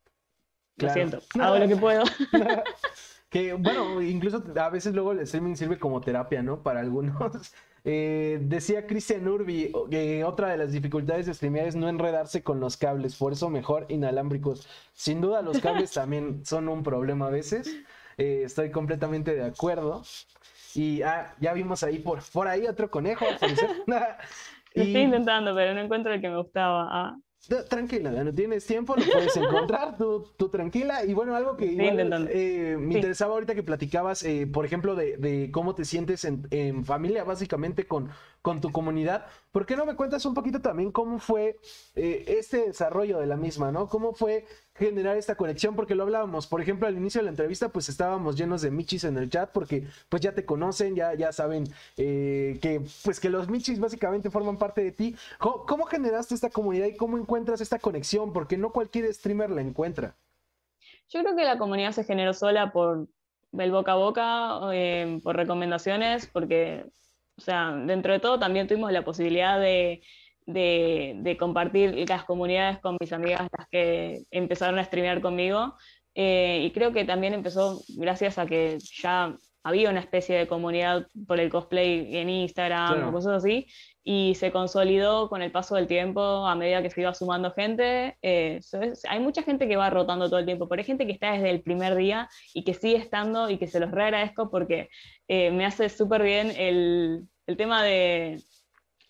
[0.76, 2.02] lo siento, hago lo que puedo.
[3.30, 6.62] que bueno, incluso a veces luego el streaming sirve como terapia, ¿no?
[6.62, 7.52] Para algunos.
[7.82, 12.60] Eh, decía Cristian Urbi que otra de las dificultades de streamear es no enredarse con
[12.60, 14.68] los cables, por eso mejor inalámbricos.
[14.92, 17.74] Sin duda los cables también son un problema a veces.
[18.18, 20.02] Eh, estoy completamente de acuerdo.
[20.74, 23.24] Y ah, ya vimos ahí por, por ahí otro conejo.
[24.74, 26.88] Estoy intentando, pero no encuentro el que me gustaba.
[26.90, 27.16] Ah.
[27.70, 31.06] Tranquila, no tienes tiempo, lo puedes encontrar, tú, tú, tranquila.
[31.06, 35.50] Y bueno, algo que eh, me interesaba ahorita que platicabas, eh, por ejemplo, de, de,
[35.50, 38.10] cómo te sientes en, en, familia, básicamente con,
[38.42, 39.26] con tu comunidad.
[39.52, 41.58] ¿Por qué no me cuentas un poquito también cómo fue
[41.94, 43.88] eh, este desarrollo de la misma, ¿no?
[43.88, 45.76] ¿Cómo fue generar esta conexión?
[45.76, 49.04] Porque lo hablábamos, por ejemplo, al inicio de la entrevista, pues estábamos llenos de michis
[49.04, 51.64] en el chat, porque pues ya te conocen, ya, ya saben
[51.96, 55.16] eh, que pues que los michis básicamente forman parte de ti.
[55.38, 58.32] ¿Cómo, generaste esta comunidad y cómo encuentras esta conexión?
[58.32, 60.14] Porque no cualquier streamer la encuentra.
[61.08, 63.08] Yo creo que la comunidad se generó sola por
[63.58, 66.86] el boca a boca, eh, por recomendaciones, porque
[67.40, 70.02] o sea, dentro de todo también tuvimos la posibilidad de,
[71.38, 75.74] compartir las comunidades con mis amigas, las que empezaron a streamear conmigo.
[76.14, 81.06] Eh, y creo que también empezó gracias a que ya había una especie de comunidad
[81.26, 83.66] por el cosplay en Instagram o cosas así,
[84.02, 88.16] y se consolidó con el paso del tiempo a medida que se iba sumando gente.
[88.22, 88.60] Eh,
[89.08, 91.50] hay mucha gente que va rotando todo el tiempo, pero hay gente que está desde
[91.50, 94.88] el primer día y que sigue estando y que se los re agradezco porque
[95.28, 98.42] eh, me hace súper bien el, el, tema de,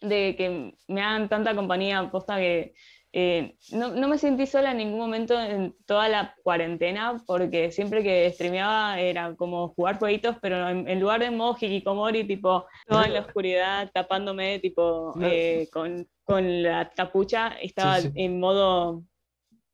[0.01, 2.75] de, que me hagan tanta compañía, posta que
[3.13, 8.05] eh, no, no, me sentí sola en ningún momento en toda la cuarentena, porque siempre
[8.05, 13.15] que streameaba era como jugar jueguitos, pero en, lugar de modo hikikomori, tipo, toda en
[13.15, 19.03] la oscuridad, tapándome, tipo, eh, con, con, la capucha, estaba en modo,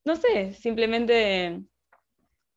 [0.07, 1.61] no sé, simplemente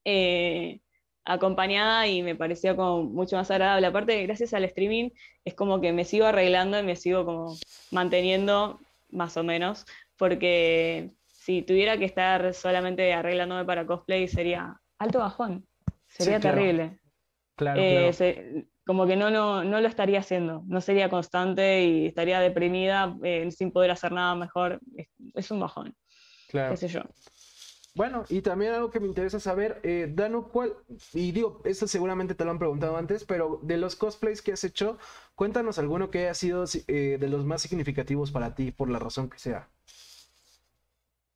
[0.06, 0.80] eh,
[1.26, 3.88] acompañada y me pareció como mucho más agradable.
[3.88, 5.10] Aparte, gracias al streaming,
[5.44, 7.58] es como que me sigo arreglando y me sigo como
[7.92, 8.80] manteniendo
[9.12, 9.86] más o menos,
[10.20, 15.66] porque si tuviera que estar solamente arreglándome para cosplay sería alto bajón,
[16.06, 17.00] sería terrible.
[17.56, 22.40] Claro, eh, como que no, no, no, lo estaría haciendo, no sería constante y estaría
[22.40, 24.80] deprimida eh, sin poder hacer nada mejor.
[25.36, 25.96] Es, un bajón.
[26.50, 26.72] Claro.
[26.72, 27.02] Qué sé yo.
[27.96, 30.74] Bueno, y también algo que me interesa saber, eh, Dano, ¿cuál?
[31.14, 34.64] Y digo, esto seguramente te lo han preguntado antes, pero de los cosplays que has
[34.64, 34.98] hecho,
[35.36, 39.30] cuéntanos alguno que haya sido eh, de los más significativos para ti, por la razón
[39.30, 39.70] que sea.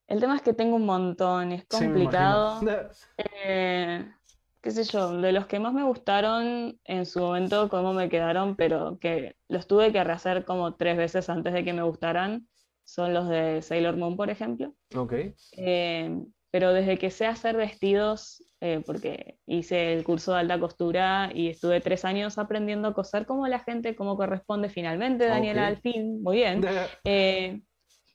[0.08, 2.62] El tema es que tengo un montón, es complicado.
[3.46, 4.06] Eh,
[4.62, 8.56] qué sé yo, de los que más me gustaron en su momento, cómo me quedaron,
[8.56, 12.48] pero que los tuve que rehacer como tres veces antes de que me gustaran,
[12.86, 14.74] son los de Sailor Moon, por ejemplo.
[14.96, 15.14] Ok.
[15.58, 16.18] Eh,
[16.52, 21.50] pero desde que sé hacer vestidos, eh, porque hice el curso de alta costura y
[21.50, 26.22] estuve tres años aprendiendo a coser como la gente, como corresponde finalmente, Daniela, al fin,
[26.22, 26.62] muy bien.
[27.06, 27.62] Eh,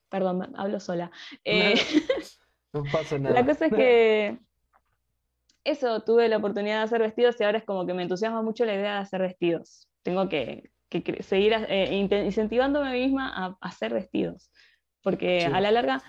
[0.08, 1.10] perdón, hablo sola.
[1.44, 1.74] Eh,
[2.72, 3.34] no, pasa nada.
[3.34, 4.38] La cosa es que
[5.64, 8.64] eso, tuve la oportunidad de hacer vestidos y ahora es como que me entusiasma mucho
[8.64, 9.88] la idea de hacer vestidos.
[10.02, 10.70] Tengo que,
[11.20, 11.54] seguir
[11.90, 14.50] incentivándome a mí misma a, hacer vestidos,
[15.02, 16.02] porque a la larga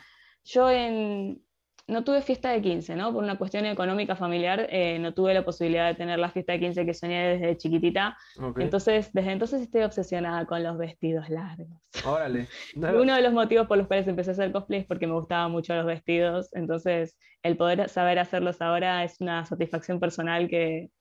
[0.45, 1.41] yo en,
[1.89, 3.11] no tuve fiesta de 15, ¿no?
[3.11, 6.59] Por una cuestión económica familiar, eh, no tuve la posibilidad de tener la fiesta de
[6.59, 8.17] 15 que soñé desde chiquitita.
[8.57, 11.67] Entonces, desde entonces estoy obsesionada con los vestidos largos.
[12.05, 12.47] Órale.
[12.75, 15.51] Uno de los motivos por los cuales empecé a hacer cosplay es porque me gustaban
[15.51, 16.49] mucho los vestidos.
[16.53, 20.91] Entonces, el poder saber hacerlos ahora es una satisfacción personal que,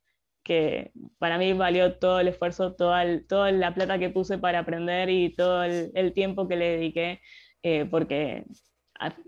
[0.43, 5.11] que para mí valió todo el esfuerzo, toda, toda la plata que puse para aprender
[5.11, 7.21] y todo el, tiempo que le dediqué,
[7.63, 8.45] eh, porque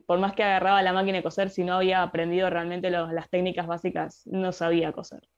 [0.06, 3.66] por más que agarraba la máquina de coser, si no había aprendido realmente las técnicas
[3.66, 5.28] básicas, no sabía coser.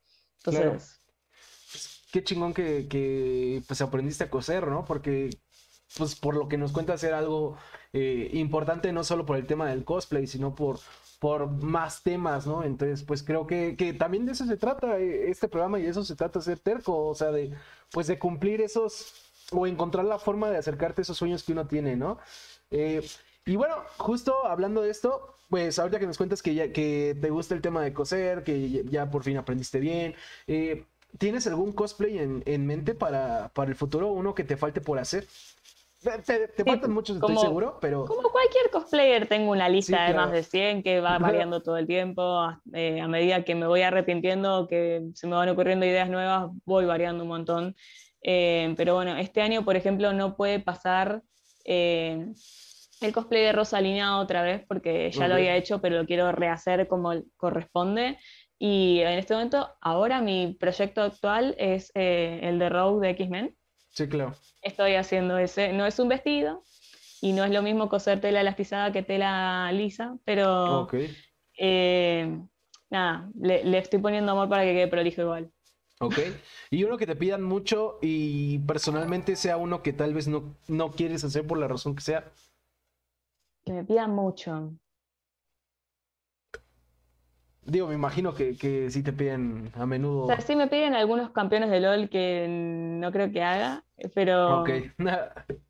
[0.44, 0.98] Entonces.
[2.12, 4.84] Qué chingón que, pues aprendiste a coser, ¿no?
[4.84, 5.30] Porque,
[5.96, 7.56] pues por lo que nos cuentas, era algo
[7.94, 10.78] eh, importante no solo por el tema del cosplay, sino por,
[11.18, 12.64] por más temas, ¿no?
[12.64, 15.88] Entonces, pues creo que, que, también de eso se trata eh, este programa y de
[15.88, 17.54] eso se trata ser terco, o sea, de,
[17.90, 19.14] pues de cumplir esos,
[19.50, 22.18] o encontrar la forma de acercarte a esos sueños que uno tiene, ¿no?
[22.70, 23.02] Eh,
[23.44, 27.30] y bueno, justo hablando de esto, pues ahorita que nos cuentas que, ya, que te
[27.30, 30.14] gusta el tema de coser, que ya, por fin aprendiste bien,
[30.46, 30.86] eh,
[31.18, 34.08] ¿tienes algún cosplay en, mente para, para, el futuro?
[34.12, 35.26] Uno que te falte por hacer.
[36.02, 38.06] Te, faltan muchos, estoy seguro, pero...
[38.06, 41.86] Como cualquier cosplayer, tengo una lista de más de 100 que va variando todo el
[41.86, 42.48] tiempo.
[42.72, 46.86] Eh, a medida que me voy arrepintiendo, que se me van ocurriendo ideas nuevas, voy
[46.86, 47.76] variando un montón.
[48.22, 51.22] Eh, pero bueno, este año, por ejemplo, no puede pasar
[53.02, 56.88] el cosplay de Rosalina otra vez porque ya lo había hecho, pero lo quiero rehacer
[56.88, 58.18] como corresponde.
[58.58, 63.56] Y en este momento, ahora mi proyecto actual es eh, el de Rogue de X-Men.
[63.90, 64.34] Sí, claro.
[64.62, 65.72] Estoy haciendo ese.
[65.72, 66.62] No es un vestido
[67.20, 70.88] y no es lo mismo coser tela elastizada que tela lisa, pero
[71.58, 72.38] eh,
[72.90, 75.50] nada, le, estoy poniendo amor para que quede prolijo igual.
[76.00, 76.18] Ok.
[76.70, 80.90] Y uno que te pidan mucho y personalmente sea uno que tal vez no, no
[80.90, 82.32] quieres hacer por la razón que sea.
[83.64, 84.72] Que me pidan mucho.
[87.64, 90.24] Digo, me imagino que, que sí te piden a menudo.
[90.24, 94.62] O sea, sí me piden algunos campeones de LOL que no creo que haga, pero.
[94.62, 94.70] Ok.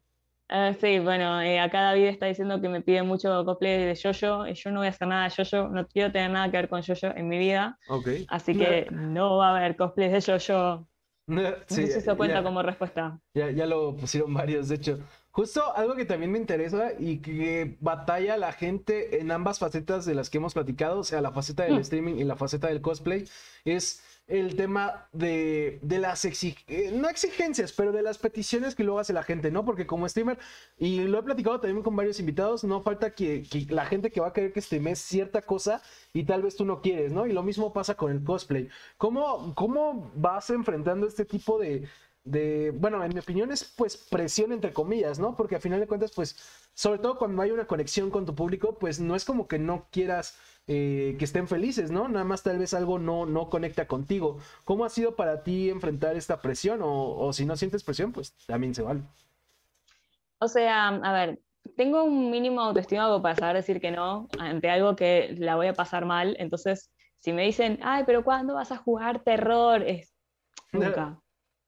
[0.55, 4.46] Ah, sí, bueno, eh, acá David está diciendo que me pide mucho cosplay de Jojo.
[4.46, 6.68] Y yo no voy a hacer nada de Jojo, no quiero tener nada que ver
[6.68, 7.78] con Jojo en mi vida.
[7.88, 8.09] Ok.
[8.28, 10.87] Así que no va a haber cosplay de Jojo.
[11.26, 13.18] No sé si se cuenta como respuesta.
[13.33, 14.98] Ya, ya lo pusieron varios, de hecho.
[15.33, 20.14] Justo algo que también me interesa y que batalla la gente en ambas facetas de
[20.14, 21.81] las que hemos platicado, o sea, la faceta del mm.
[21.81, 23.27] streaming y la faceta del cosplay,
[23.64, 29.14] es el tema de, las eh, no exigencias, pero de las peticiones que luego hace
[29.14, 29.64] la gente, ¿no?
[29.64, 30.38] Porque como streamer,
[30.79, 34.29] y lo he platicado también con varios invitados, no falta que, la gente que va
[34.29, 37.27] a querer que streames cierta cosa y tal vez tú no quieres, ¿no?
[37.27, 38.68] Y lo mismo pasa con el cosplay.
[38.99, 41.88] ¿Cómo, cómo vas enfrentando este tipo de,
[42.24, 45.37] de, bueno, en mi opinión es pues presión entre comillas, ¿no?
[45.37, 46.37] Porque al final de cuentas, pues,
[46.74, 49.88] sobre todo cuando hay una conexión con tu público, pues no es como que no
[49.90, 52.08] quieras eh, que estén felices, ¿no?
[52.08, 54.38] Nada más tal vez algo no, no conecta contigo.
[54.64, 56.80] ¿Cómo ha sido para ti enfrentar esta presión?
[56.82, 59.02] O, si no sientes presión, pues también se vale.
[60.38, 61.40] O sea, a ver,
[61.76, 65.74] tengo un mínimo autoestima para saber decir que no ante algo que la voy a
[65.74, 66.37] pasar mal.
[66.38, 69.82] Entonces, si me dicen, ay, pero ¿cuándo vas a jugar terror?
[69.82, 70.14] Es
[70.72, 71.21] nunca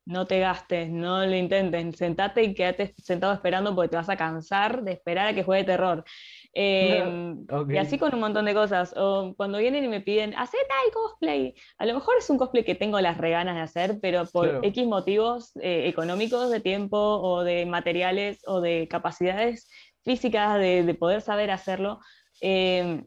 [0.06, 4.16] no te gastes, no lo intentes, sentate y quédate sentado esperando porque te vas a
[4.16, 6.04] cansar de esperar a que juegue terror.
[6.52, 8.94] Em, y así con un montón de cosas.
[8.96, 11.54] O cuando vienen y me piden, hacé tal cosplay.
[11.78, 14.86] A lo mejor es un cosplay que tengo las reganas de hacer, pero por X
[14.86, 19.68] motivos eh, económicos, de tiempo o de materiales o de capacidades
[20.04, 21.98] físicas de, poder saber hacerlo,
[22.40, 23.06] em,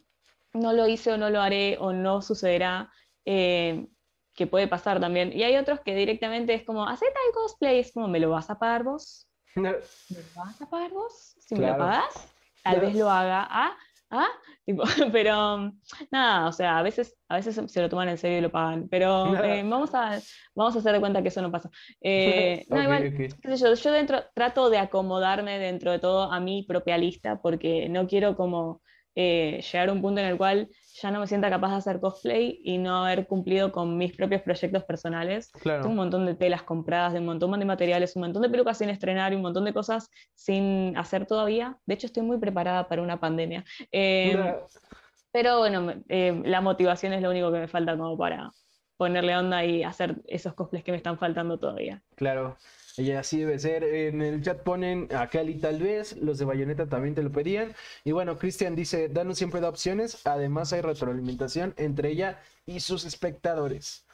[0.53, 2.91] no lo hice o no lo haré o no sucederá.
[3.23, 3.87] Em,
[4.37, 5.33] que puede pasar también.
[5.33, 8.49] Y hay otros que directamente es como, hacé tal cosplay, es como, ¿me lo vas
[8.49, 9.27] a pagar vos?
[9.55, 9.77] ¿Me lo
[10.35, 11.35] vas a pagar vos?
[11.39, 13.47] Si me lo pagas, tal vez lo haga.
[13.49, 13.75] ¿Ah?
[14.09, 14.27] ¿Ah?
[15.11, 15.73] pero
[16.11, 18.87] nada, o sea, a veces, a veces se lo toman en serio y lo pagan,
[18.89, 20.21] pero eh, vamos, a,
[20.55, 21.69] vamos a hacer de cuenta que eso no pasa.
[21.99, 23.11] Eh, no, igual,
[23.43, 28.07] Yo, yo dentro trato de acomodarme dentro de todo a mi propia lista porque no
[28.07, 28.81] quiero como
[29.15, 30.69] eh, llegar a un punto en el cual
[31.01, 34.41] ya no me sienta capaz de hacer cosplay y no haber cumplido con mis propios
[34.41, 35.51] proyectos personales.
[35.63, 38.79] Tengo un montón de telas compradas, de un montón de materiales, un montón de pelucas
[38.79, 41.77] sin estrenar y un montón de cosas sin hacer todavía.
[41.85, 43.63] De hecho, estoy muy preparada para una pandemia.
[43.91, 44.55] Em,
[45.31, 48.51] pero bueno, eh, la motivación es lo único que me falta como para
[48.97, 52.01] ponerle onda y hacer esos cosplays que me están faltando todavía.
[52.15, 52.57] Claro.
[52.97, 53.83] Y así debe ser.
[53.83, 57.73] En el chat ponen a Cali tal vez, los de Bayonetta también te lo pedían.
[58.03, 63.05] Y bueno, Cristian dice, Danos siempre da opciones, además hay retroalimentación entre ella y sus
[63.05, 64.05] espectadores.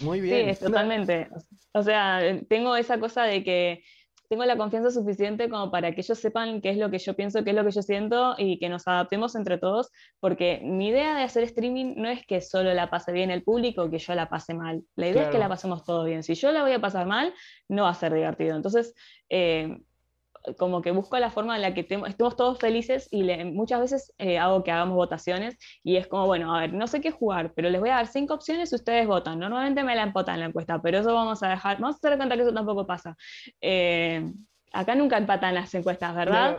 [0.00, 0.54] Muy bien.
[0.54, 1.28] Sí, totalmente.
[1.72, 3.82] O sea, tengo esa cosa de que
[4.28, 7.44] tengo la confianza suficiente como para que ellos sepan qué es lo que yo pienso,
[7.44, 11.16] qué es lo que yo siento y que nos adaptemos entre todos, porque mi idea
[11.16, 14.14] de hacer streaming no es que solo la pase bien el público o que yo
[14.14, 14.82] la pase mal.
[14.96, 16.22] La idea es que la pasemos todos bien.
[16.22, 17.32] Si yo la voy a pasar mal,
[17.68, 18.54] no va a ser divertido.
[18.54, 18.94] Entonces,
[19.30, 19.78] eh,
[20.56, 24.38] como que busco la forma en la que estemos todos felices y muchas veces eh,
[24.38, 27.70] hago que hagamos votaciones y es como, bueno, a ver, no sé qué jugar, pero
[27.70, 29.38] les voy a dar cinco opciones y ustedes votan.
[29.38, 32.36] Normalmente me la empatan la encuesta, pero eso vamos a dejar, vamos a hacer cuenta
[32.36, 33.16] que eso tampoco pasa.
[33.60, 34.32] Eh,
[34.72, 36.58] acá nunca empatan las encuestas, ¿verdad?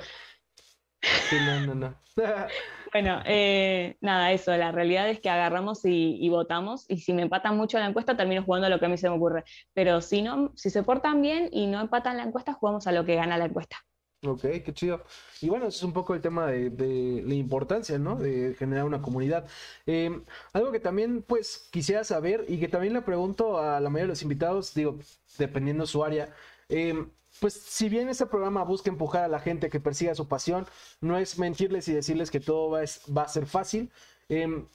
[1.01, 1.95] Sí, no, no, no.
[2.91, 7.55] Bueno, eh, nada, eso, la realidad es que agarramos y, votamos, y si me empatan
[7.55, 9.43] mucho la encuesta, termino jugando a lo que a mí se me ocurre.
[9.73, 13.05] Pero si no, si se portan bien y no empatan la encuesta, jugamos a lo
[13.05, 13.77] que gana la encuesta.
[14.25, 15.01] Ok, qué chido.
[15.39, 18.15] Y bueno, es un poco el tema de, la importancia, ¿no?
[18.15, 19.47] De generar una comunidad.
[19.85, 24.07] Em, algo que también, pues, quisiera saber y que también le pregunto a la mayoría
[24.07, 24.99] de los invitados, digo,
[25.37, 26.33] dependiendo su área,
[26.67, 27.07] eh,
[27.39, 30.67] pues si bien este programa busca empujar a la gente que persiga su pasión,
[31.01, 32.81] no es mentirles y decirles que todo va,
[33.23, 33.91] a ser fácil.
[34.29, 34.67] Em,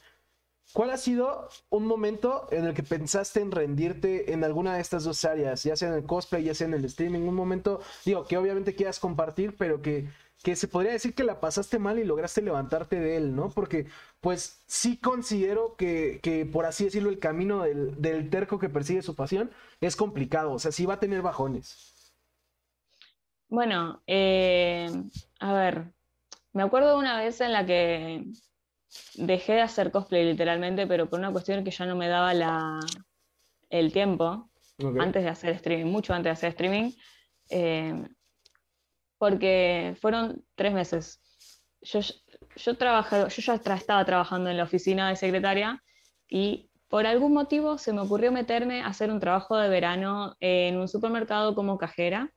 [0.72, 5.04] ¿Cuál ha sido un momento en el que pensaste en rendirte en alguna de estas
[5.04, 7.20] dos áreas, ya sea en el cosplay, ya sea en el streaming?
[7.20, 10.08] Un momento, digo, que obviamente quieras compartir, pero que,
[10.42, 13.50] que se podría decir que la pasaste mal y lograste levantarte de él, ¿no?
[13.50, 13.86] Porque,
[14.20, 19.02] pues, sí considero que, que por así decirlo, el camino del, del terco que persigue
[19.02, 21.93] su pasión es complicado, o sea, sí va a tener bajones.
[23.54, 24.90] Bueno, eh,
[25.38, 25.92] a ver,
[26.52, 28.24] me acuerdo una vez en la que
[29.14, 32.80] dejé de hacer cosplay literalmente, pero por una cuestión que ya no me daba la,
[33.70, 34.50] el tiempo
[34.98, 36.90] antes de hacer streaming, mucho antes de hacer streaming,
[37.48, 38.08] eh,
[39.18, 41.20] porque fueron tres meses.
[41.80, 42.00] Yo,
[42.56, 45.80] yo, trabajé, yo ya estaba trabajando en la oficina de secretaria
[46.28, 50.76] y por algún motivo se me ocurrió meterme a hacer un trabajo de verano en
[50.76, 52.33] un supermercado como cajera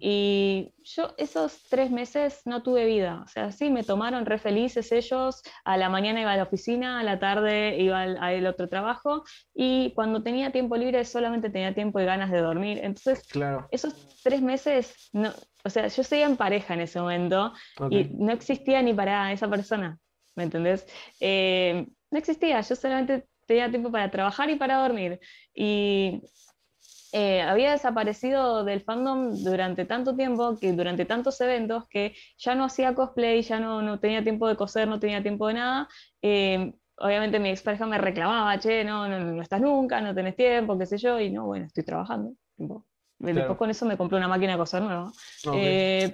[0.00, 4.92] y yo esos tres meses no tuve vida, o sea, sí, me tomaron re felices
[4.92, 9.24] ellos, a la mañana iba a la oficina, a la tarde iba al, otro trabajo
[9.54, 12.80] y cuando tenía tiempo libre solamente tenía tiempo y ganas de dormir.
[12.82, 13.68] Entonces, claro.
[13.70, 15.32] esos tres meses, no,
[15.64, 17.52] o sea, yo seguía en pareja en ese momento
[17.90, 19.98] y no existía ni para esa persona,
[20.34, 20.86] ¿me entendés?
[21.20, 25.18] Eh, no existía, yo solamente tenía tiempo para trabajar y para dormir.
[25.54, 26.22] Y
[27.12, 32.64] eh, había desaparecido del fandom durante tanto tiempo, que durante tantos eventos, que ya no
[32.64, 35.88] hacía cosplay, ya no, no tenía tiempo de coser, no tenía tiempo de nada.
[36.22, 40.78] Eh, obviamente mi expareja me reclamaba, che, no, no, no, estás nunca, no tenés tiempo,
[40.78, 42.32] qué sé yo, y no, bueno, estoy trabajando.
[43.18, 45.10] Después con eso me compré una máquina de coser nueva.
[45.54, 46.12] Eh,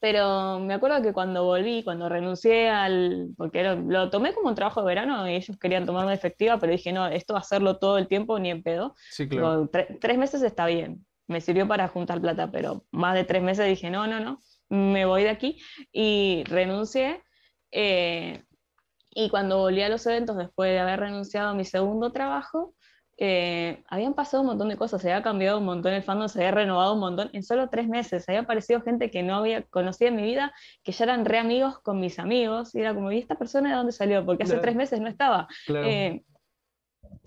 [0.00, 3.28] pero me acuerdo que cuando volví, cuando renuncié al.
[3.36, 6.92] porque lo tomé como un trabajo de verano y ellos querían tomarme efectiva, pero dije,
[6.92, 8.94] no, esto hacerlo todo el tiempo ni en pedo.
[9.10, 9.68] Sí, claro.
[9.68, 13.90] tres meses está bien, me sirvió para juntar plata, pero más de tres meses dije,
[13.90, 15.60] no, no, no, me voy de aquí
[15.92, 17.22] y renuncié.
[17.70, 18.42] Eh,
[19.12, 22.74] y cuando volví a los eventos, después de haber renunciado a mi segundo trabajo,
[23.22, 26.38] eh, habían pasado un montón de cosas, se había cambiado un montón el fandom, se
[26.38, 30.08] había renovado un montón en solo tres meses, había aparecido gente que no había conocido
[30.08, 33.18] en mi vida, que ya eran re amigos con mis amigos, y era como, ¿y
[33.18, 34.24] esta persona de dónde salió?
[34.24, 35.48] Porque hace tres meses no estaba.
[35.68, 36.22] Eh,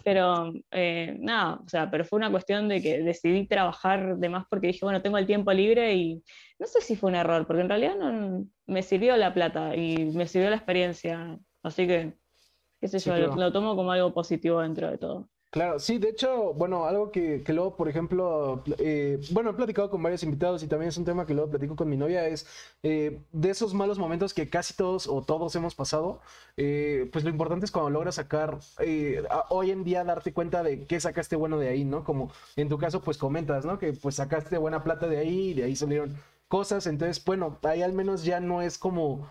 [0.03, 4.47] pero eh, nada, o sea, pero fue una cuestión de que decidí trabajar de más
[4.49, 6.23] porque dije, bueno, tengo el tiempo libre y
[6.57, 10.05] no sé si fue un error, porque en realidad no, me sirvió la plata y
[10.05, 12.15] me sirvió la experiencia, así que,
[12.81, 15.29] qué sé yo, lo tomo como algo positivo dentro de todo.
[15.53, 19.91] Claro, sí, de hecho, bueno, algo que, que luego, por ejemplo, eh, bueno, he platicado
[19.91, 22.47] con varios invitados y también es un tema que luego platico con mi novia, es
[22.81, 26.21] eh, de esos malos momentos que casi todos o todos hemos pasado,
[26.57, 28.57] eh, pues lo importante es cuando logras sacar,
[29.49, 32.03] hoy en día darte cuenta de qué sacaste bueno de ahí, ¿no?
[32.03, 33.77] Como en tu caso, pues comentas, ¿no?
[33.77, 37.83] Que pues sacaste buena plata de ahí y de ahí salieron cosas, entonces, bueno, ahí
[37.83, 39.29] al menos ya no es como,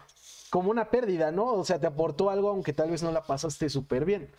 [0.51, 1.47] como una pérdida, ¿no?
[1.47, 4.31] O sea, te aportó algo aunque tal vez no la pasaste súper bien.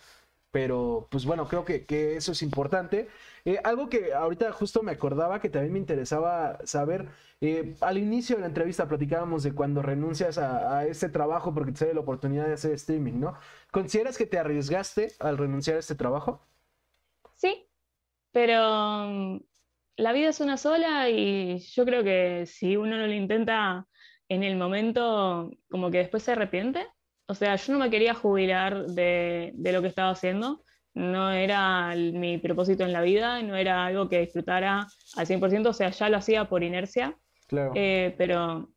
[0.54, 1.84] Pero, pues bueno, creo que,
[2.16, 3.08] eso es importante.
[3.44, 7.08] Eh, algo que ahorita justo me acordaba que también me interesaba saber,
[7.40, 11.78] eh, al inicio de la entrevista platicábamos de cuando renuncias a, este trabajo porque te
[11.78, 13.34] sale la oportunidad de hacer streaming, ¿no?
[13.72, 16.46] ¿Consideras que te arriesgaste al renunciar a este trabajo?
[17.34, 17.66] Sí,
[18.30, 19.40] pero mm,
[19.96, 23.88] la vida es una sola y yo creo que si uno no lo intenta
[24.28, 26.86] en el momento, como que después se arrepiente
[27.26, 30.64] o sea, yo no me quería jubilar de, lo que estaba haciendo,
[30.94, 35.72] no era mi propósito en la vida, no era algo que disfrutara al 100%, o
[35.72, 37.16] sea, ya lo hacía por inercia,
[37.48, 37.72] claro.
[37.74, 38.70] Eh, pero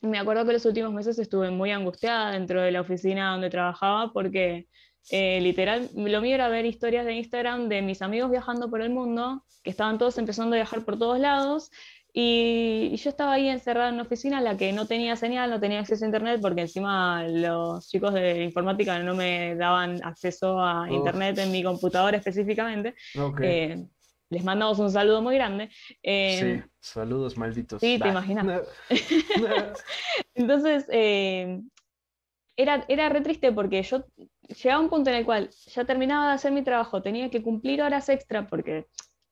[0.00, 4.12] me acuerdo que los últimos meses estuve muy angustiada dentro de la oficina donde trabajaba
[4.12, 4.68] porque
[5.10, 8.90] eh, literal, lo mío era ver historias de Instagram de mis amigos viajando por el
[8.90, 11.70] mundo, que estaban todos empezando a viajar por todos lados,
[12.18, 15.60] y, yo estaba ahí encerrada en una oficina en la que no tenía señal, no
[15.60, 20.90] tenía acceso a internet, porque encima los chicos de informática no me daban acceso a
[20.90, 22.94] internet en mi computadora específicamente.
[23.42, 23.84] Eh,
[24.30, 25.68] les mandamos un saludo muy grande.
[26.02, 27.82] Eh, sí, saludos malditos.
[27.82, 28.66] Sí, te imaginas.
[30.34, 31.60] Entonces, eh,
[32.56, 34.06] era, era re triste porque yo
[34.48, 37.42] llegaba a un punto en el cual ya terminaba de hacer mi trabajo, tenía que
[37.42, 38.86] cumplir horas extra porque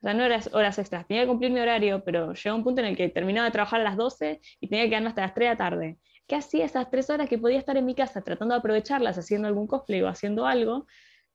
[0.04, 2.82] o sea, no eran horas extras, tenía que cumplir mi horario, pero llegó un punto
[2.82, 5.32] en el que terminaba de trabajar a las 12 y tenía que quedarme hasta las
[5.32, 5.98] 3 de la tarde.
[6.26, 9.48] ¿Qué hacía esas tres horas que podía estar en mi casa tratando de aprovecharlas, haciendo
[9.48, 10.86] algún cosplay o haciendo algo?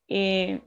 [0.07, 0.61] Eh,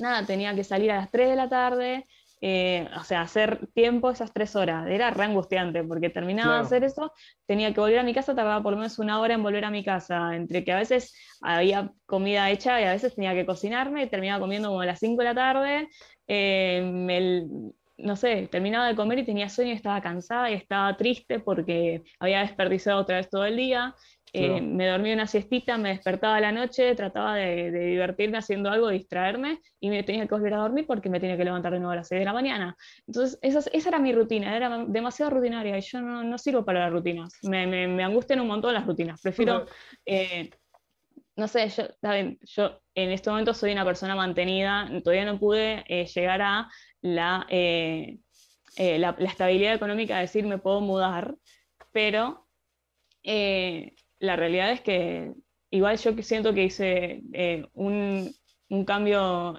[0.00, 2.06] nada, tenía que salir a las 3 de la tarde,
[2.40, 4.88] eh, o sea, hacer tiempo esas tres horas.
[4.88, 7.12] Era re angustiante porque terminaba de hacer eso,
[7.46, 9.70] tenía que volver a mi casa, tardaba por lo menos una hora en volver a
[9.70, 14.04] mi casa, entre que a veces había comida hecha y a veces tenía que cocinarme
[14.04, 15.88] y terminaba comiendo como a las 5 de la tarde
[16.32, 17.42] eh,
[17.98, 22.40] no sé, terminaba de comer y tenía sueño estaba cansada y estaba triste porque había
[22.40, 23.96] desperdiciado otra vez todo el día.
[24.32, 28.88] Eh, me dormí una siestita, me despertaba a la noche, trataba de, divertirme haciendo algo,
[28.88, 31.90] distraerme y me tenía que volver a dormir porque me tenía que levantar de nuevo
[31.90, 32.76] a las 6 de la mañana.
[33.08, 37.34] Entonces, esa, era mi rutina, era demasiado rutinaria y yo no, sirvo para las rutinas.
[37.42, 39.20] Me, me, angustian un montón las rutinas.
[39.20, 39.66] Prefiero
[41.40, 41.84] no sé, yo,
[42.42, 46.68] yo en este momento soy una persona mantenida, todavía no pude eh, llegar a
[47.48, 48.18] eh,
[48.76, 51.34] eh, la, la, estabilidad económica de decir me puedo mudar,
[51.92, 52.46] pero
[53.24, 55.32] la realidad es que
[55.70, 57.22] igual yo siento que hice
[57.72, 58.30] un,
[58.68, 59.56] un, cambio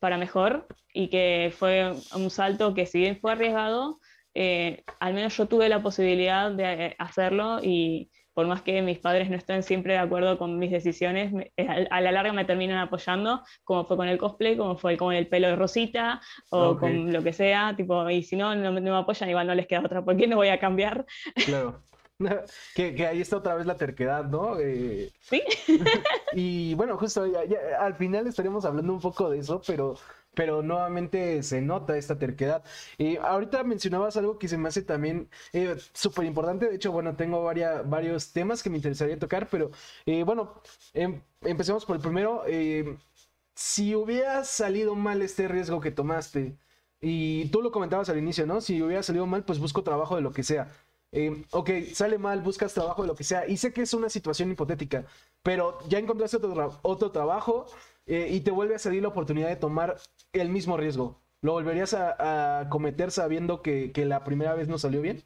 [0.00, 4.00] para mejor y que fue un salto que si bien fue arriesgado,
[4.34, 9.34] al menos yo tuve la posibilidad de hacerlo y por más que mis padres no
[9.34, 13.84] estén siempre de acuerdo con mis decisiones, eh, a la larga me terminan apoyando, como
[13.84, 17.32] fue con el cosplay, como fue con el pelo de Rosita, o con lo que
[17.32, 20.28] sea, tipo, y si no, no, me apoyan, igual no les queda otra, ¿por qué
[20.28, 21.04] no voy a cambiar?
[21.46, 21.82] Claro.
[22.74, 24.58] Que, ahí está otra vez la terquedad, ¿no?
[24.58, 25.40] Eh, sí.
[26.32, 27.24] y bueno, justo
[27.78, 29.96] al final estaríamos hablando un poco de eso, pero
[30.34, 32.62] pero nuevamente se nota esta terquedad.
[32.96, 37.16] Y ahorita mencionabas algo que se me hace también eh, súper importante, de hecho, bueno,
[37.16, 39.70] tengo varios temas que me interesaría tocar, pero
[40.06, 40.62] eh, bueno,
[40.94, 42.44] em, empecemos por el primero.
[42.46, 42.96] Eh,
[43.54, 46.56] si hubiera salido mal este riesgo que tomaste,
[47.00, 48.60] y tú lo comentabas al inicio, ¿no?
[48.60, 50.70] Si hubiera salido mal, pues busco trabajo de lo que sea.
[51.52, 53.46] ok, sale mal, buscas trabajo de lo que sea.
[53.48, 55.04] Y sé que es una situación hipotética,
[55.42, 57.66] pero ya encontraste otro, otro trabajo,
[58.08, 59.96] eh, y te vuelve a salir la oportunidad de tomar
[60.32, 61.20] el mismo riesgo.
[61.40, 65.22] ¿Lo volverías a, cometer sabiendo que, la primera vez no salió bien?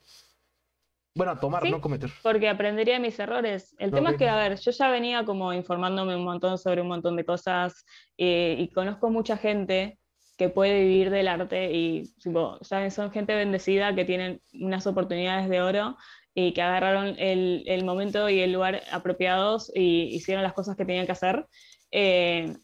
[1.15, 2.11] Bueno, a tomar, no cometer.
[2.23, 3.75] Porque aprendería mis errores.
[3.79, 6.89] El tema es que, a ver, yo ya venía como informándome un montón sobre un
[6.89, 7.85] montón de cosas
[8.19, 9.99] eh, y conozco mucha gente
[10.37, 12.15] que puede vivir del arte y
[12.63, 12.91] ¿saben?
[12.91, 15.97] son gente bendecida que tienen unas oportunidades de oro
[16.35, 20.87] y que agarraron el, el momento y el lugar apropiados y hicieron las cosas que
[20.87, 21.47] tenían que hacer.
[21.91, 22.57] Eh,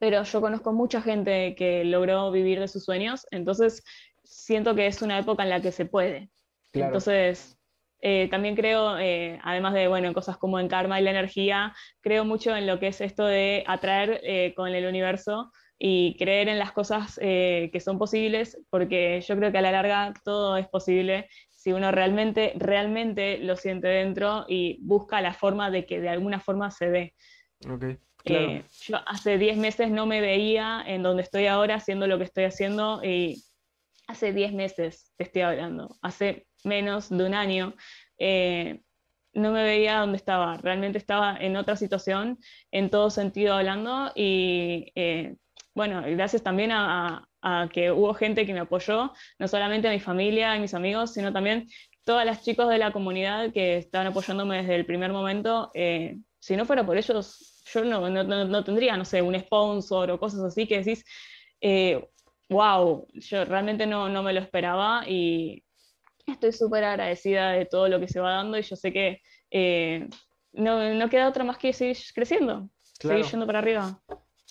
[0.00, 3.84] pero yo conozco mucha gente que logró vivir de sus sueños, entonces
[4.24, 6.30] siento que es una época en la que se puede.
[6.72, 7.56] Entonces,
[8.02, 11.74] Eh, también creo, eh, además de, bueno, en cosas como en karma y la energía,
[12.00, 16.48] creo mucho en lo que es esto de atraer eh, con el universo y creer
[16.48, 20.66] en las cosas que son posibles, porque yo creo que a la larga todo es
[20.68, 26.08] posible si uno realmente, realmente lo siente dentro y busca la forma de que de
[26.08, 27.14] alguna forma se dé.
[28.24, 32.44] Yo hace 10 meses no me veía en donde estoy ahora haciendo lo que estoy
[32.44, 33.42] haciendo y
[34.06, 37.74] hace 10 meses te estoy hablando, hace menos de un año,
[38.18, 38.80] eh,
[39.32, 42.38] no me veía donde estaba, realmente estaba en otra situación,
[42.72, 45.36] en todo sentido hablando, y eh,
[45.74, 47.26] bueno, gracias también a,
[47.72, 51.32] que hubo gente que me apoyó, no solamente a mi familia y mis amigos, sino
[51.32, 51.68] también
[52.04, 55.70] todas las chicos de la comunidad que estaban apoyándome desde el primer momento.
[55.72, 60.18] Eh, si no fuera por ellos, yo no, no, tendría, no sé, un sponsor o
[60.18, 61.04] cosas así que decís,
[62.48, 65.64] wow, yo realmente no, no me lo esperaba y
[66.26, 70.08] estoy súper agradecida de todo lo que se va dando y yo sé que eh,
[70.52, 74.00] no, no, queda otra más que seguir creciendo, seguir yendo para arriba.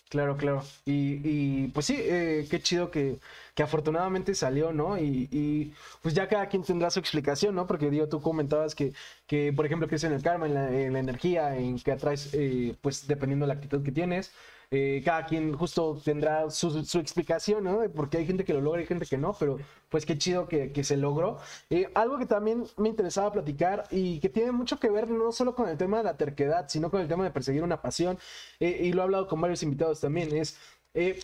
[0.09, 0.63] Claro, claro.
[0.85, 3.19] Y, y pues sí, eh, qué chido que,
[3.59, 4.97] que, afortunadamente salió, ¿no?
[4.97, 7.67] Y, pues ya cada quien tendrá su explicación, ¿no?
[7.67, 8.93] Porque digo, tú comentabas que,
[9.27, 12.29] que por ejemplo, crees en el karma, en la, en la energía, en que atraes,
[12.33, 14.31] eh, pues dependiendo de la actitud que tienes.
[14.71, 17.81] Eh, cada quien justo tendrá su, explicación, ¿no?
[17.95, 19.57] Porque hay gente que lo logra y gente que no, pero
[19.89, 21.39] pues qué chido que, se logró.
[21.69, 25.55] Eh, algo que también me interesaba platicar y que tiene mucho que ver no solo
[25.55, 28.19] con el tema de la terquedad, sino con el tema de perseguir una pasión,
[28.59, 30.57] y lo he hablado con varios invitados también, es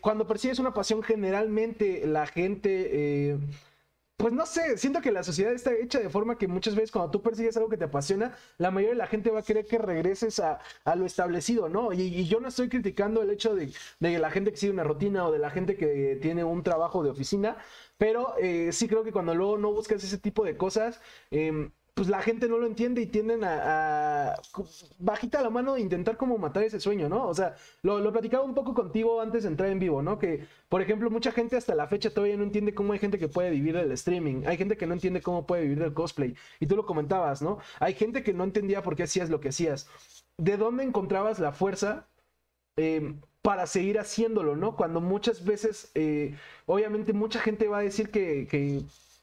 [0.01, 3.39] cuando persigues una pasión generalmente la gente
[4.17, 7.11] pues no sé, siento que la sociedad está hecha de forma que muchas veces cuando
[7.11, 9.77] tú persigues algo que te apasiona, la mayoría de la gente va a querer que
[9.77, 10.59] regreses a,
[10.95, 11.91] lo establecido, ¿no?
[11.91, 15.27] Y, yo no estoy criticando el hecho de, de, la gente que sigue una rutina
[15.27, 17.57] o de la gente que tiene un trabajo de oficina,
[17.97, 21.01] pero eh, sí creo que cuando luego no buscas ese tipo de cosas,
[21.31, 24.35] eh, pues la gente no lo entiende y tienden a,
[24.99, 27.25] bajita la mano de intentar como matar ese sueño, ¿no?
[27.25, 30.19] O sea, lo, lo, platicaba un poco contigo antes de entrar en vivo, ¿no?
[30.19, 33.29] Que, por ejemplo, mucha gente hasta la fecha todavía no entiende cómo hay gente que
[33.29, 36.67] puede vivir del streaming, hay gente que no entiende cómo puede vivir del cosplay, y
[36.67, 37.59] tú lo comentabas, ¿no?
[37.79, 39.87] Hay gente que no entendía por qué hacías lo que hacías.
[40.37, 42.07] ¿De dónde encontrabas la fuerza?
[42.75, 44.75] Eh, para seguir haciéndolo, ¿no?
[44.75, 46.35] Cuando muchas veces, eh,
[46.65, 48.47] obviamente mucha gente va a decir que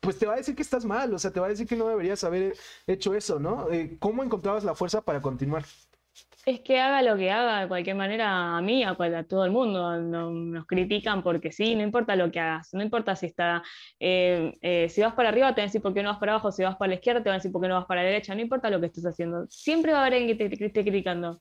[0.03, 1.77] pues te va a decir que estás mal, o sea, te va a decir que
[1.77, 2.55] no deberías haber
[2.89, 3.71] hecho eso, ¿no?
[3.71, 5.65] Eh, ¿Cómo encontrabas la fuerza para continuar?
[6.45, 8.97] Es que haga lo que haga, de cualquier manera, a mí, a,
[9.29, 13.27] todo el mundo, nos critican porque sí, no importa lo que hagas, no importa si
[13.27, 13.63] está,
[14.01, 16.33] eh, eh, si vas para arriba te van a decir por qué no vas para
[16.33, 18.03] abajo, si vas para la izquierda te van a decir por qué no vas para
[18.03, 20.65] la derecha, no importa lo que estés haciendo, siempre va a haber alguien que te,
[20.67, 21.39] esté criticando.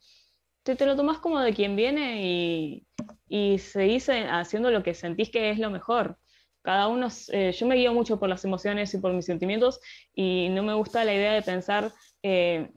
[0.62, 2.86] Te, te, lo tomas como de quien viene y,
[3.28, 6.20] y seguís haciendo lo que sentís que es lo mejor
[6.62, 9.80] cada uno, eh, yo me guío mucho por las emociones y por mis sentimientos
[10.14, 11.92] y no me gusta la idea de pensar,
[12.24, 12.70] eh,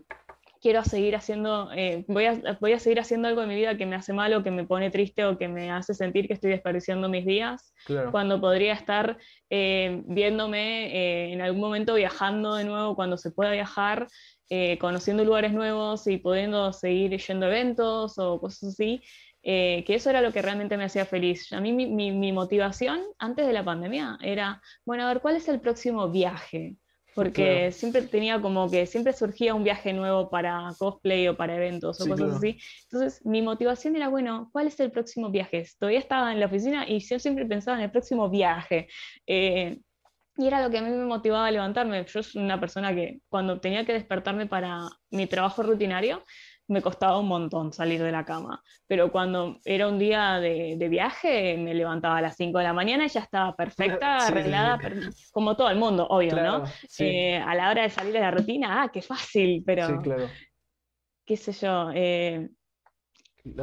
[0.61, 3.85] quiero seguir haciendo, eh, voy, a, voy a seguir haciendo algo en mi vida que
[3.85, 6.51] me hace mal o que me pone triste o que me hace sentir que estoy
[6.51, 7.75] desperdiciando mis días,
[8.11, 9.19] cuando podría estar
[9.51, 14.09] viéndome en algún momento viajando de nuevo cuando se pueda viajar.
[14.79, 19.03] conociendo lugares nuevos y pudiendo seguir yendo a eventos o cosas así,
[19.47, 21.53] eh, que eso era lo que realmente me hacía feliz.
[21.53, 25.61] A mí mi, motivación antes de la pandemia era, bueno, a ver, ¿cuál es el
[25.61, 26.77] próximo viaje?
[27.15, 32.01] Porque siempre tenía como que siempre surgía un viaje nuevo para cosplay o para eventos
[32.01, 32.59] o cosas así.
[32.91, 35.65] Entonces mi motivación era, bueno, ¿cuál es el próximo viaje?
[35.79, 38.89] Todavía estaba en la oficina y yo siempre pensaba en el próximo viaje.
[39.27, 39.79] Eh,
[40.37, 42.05] y era lo que a mí me motivaba a levantarme.
[42.07, 44.81] Yo soy una persona que cuando tenía que despertarme para
[45.11, 46.25] mi trabajo rutinario,
[46.69, 48.63] me costaba un montón salir de la cama.
[48.87, 53.05] Pero cuando era un día de, viaje, me levantaba a las 5 de la mañana
[53.05, 54.79] y ya estaba perfecta, arreglada,
[55.33, 56.65] como todo el mundo, obvio, ¿no?
[56.99, 60.01] Eh, a la hora de salir de la rutina, ah, qué fácil, pero...
[60.01, 60.29] Claro.
[61.25, 62.49] qué sé yo, eh,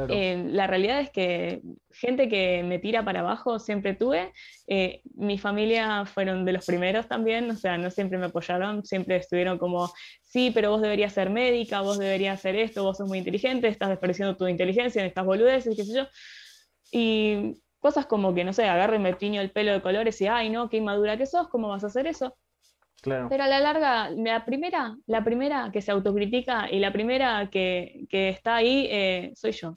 [0.08, 1.60] eh, la realidad es que
[1.90, 4.32] gente que me tira para abajo siempre tuve.
[4.68, 9.16] Eh, mi familia fueron de los primeros también, o sea, no siempre me apoyaron, siempre
[9.16, 13.18] estuvieron como, sí, pero vos deberías ser médica, vos deberías hacer esto, vos sos muy
[13.18, 16.06] inteligente, estás desperdiciando tu inteligencia en estas boludeces, qué sé yo.
[16.92, 20.28] Y cosas como que, no sé, agarro y me tiño el pelo de colores y,
[20.28, 22.36] ay, no, qué inmadura que sos, ¿cómo vas a hacer eso?
[23.02, 28.06] Pero a la larga, la primera, la primera que se autocritica y la primera que,
[28.10, 29.74] está ahí eh, soy yo.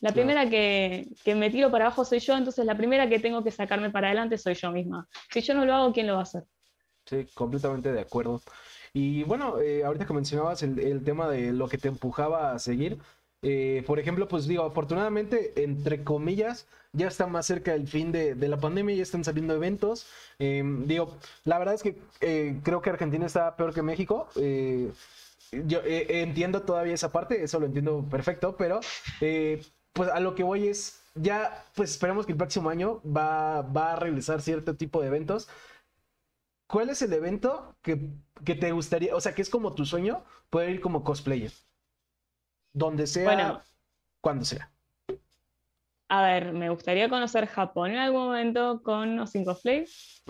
[0.00, 3.50] La primera que, me tiro para abajo soy yo, entonces la primera que tengo que
[3.50, 5.08] sacarme para adelante soy yo misma.
[5.30, 6.44] Si yo no lo hago, ¿quién lo va a hacer?
[7.06, 8.40] Sí, completamente de acuerdo.
[8.92, 12.98] Y bueno, eh, ahorita que mencionabas el, tema de lo que te empujaba a seguir,
[13.42, 18.34] Eh, por ejemplo, pues digo, afortunadamente, entre comillas, ya está más cerca del fin de,
[18.36, 20.06] la pandemia, ya están saliendo eventos.
[20.38, 24.28] Em, digo, la verdad es que eh, creo que Argentina está peor que México.
[24.36, 24.90] Eh,
[25.66, 28.80] yo entiendo todavía esa parte, eso lo entiendo perfecto, pero
[29.92, 33.92] pues a lo que voy es, ya, pues esperemos que el próximo año va, va
[33.92, 35.48] a realizar cierto tipo de eventos.
[36.68, 37.98] ¿Cuál es el evento que,
[38.44, 41.50] que te gustaría, o sea, que es como tu sueño, poder ir como cosplayer?
[42.72, 43.62] Donde sea,
[44.20, 44.70] cuando sea.
[46.08, 49.84] A ver, me gustaría conocer Japón en algún momento con o sin cosplay,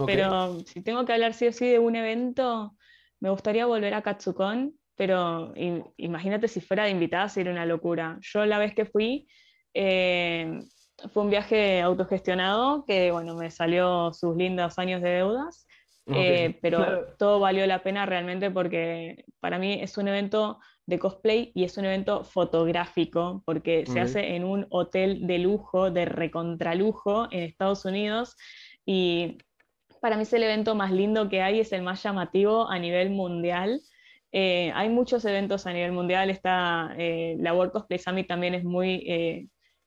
[0.07, 2.77] pero si tengo que hablar sí o sí de un evento,
[3.19, 5.55] me gustaría volver a Katsukon, pero
[5.97, 8.19] imagínate si fuera de invitada, sería una locura.
[8.21, 9.27] Yo la vez que fui,
[9.73, 10.61] eh,
[11.15, 15.67] fue un viaje autogestionado que, bueno, me salió sus lindos años de deudas,
[16.07, 21.53] eh, pero todo valió la pena realmente porque para mí es un evento de cosplay
[21.55, 27.29] y es un evento fotográfico porque se hace en un hotel de lujo, de recontralujo
[27.31, 28.37] en Estados Unidos
[28.85, 29.39] y
[30.01, 33.11] para mí es el evento más lindo que hay, es el más llamativo a nivel
[33.11, 33.81] mundial.
[34.33, 38.65] Eh, hay muchos eventos a nivel mundial, está eh, la World Cosplay Summit también es
[38.65, 39.05] muy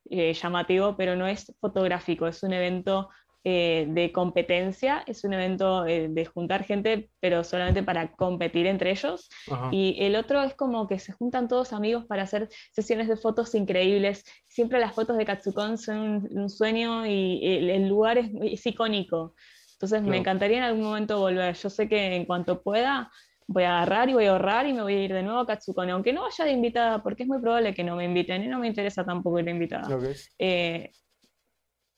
[0.10, 3.10] eh, llamativo, pero no es fotográfico, es un evento
[3.46, 8.92] eh, de competencia, es un evento eh, de juntar gente, pero solamente para competir entre
[8.92, 9.30] ellos.
[9.70, 13.54] Y el otro es como que se juntan todos amigos para hacer sesiones de fotos
[13.54, 14.24] increíbles.
[14.48, 19.36] Siempre las fotos de Katsukon son un, sueño y el, lugar es, icónico.
[19.74, 21.54] Entonces me encantaría en algún momento volver.
[21.56, 23.12] Yo sé que en cuanto pueda
[23.46, 25.46] voy a agarrar y voy a ahorrar y me voy a ir de nuevo a
[25.46, 28.48] Katsukon, aunque no vaya de invitada, porque es muy probable que no me inviten y
[28.48, 29.90] no me interesa tampoco ir de invitada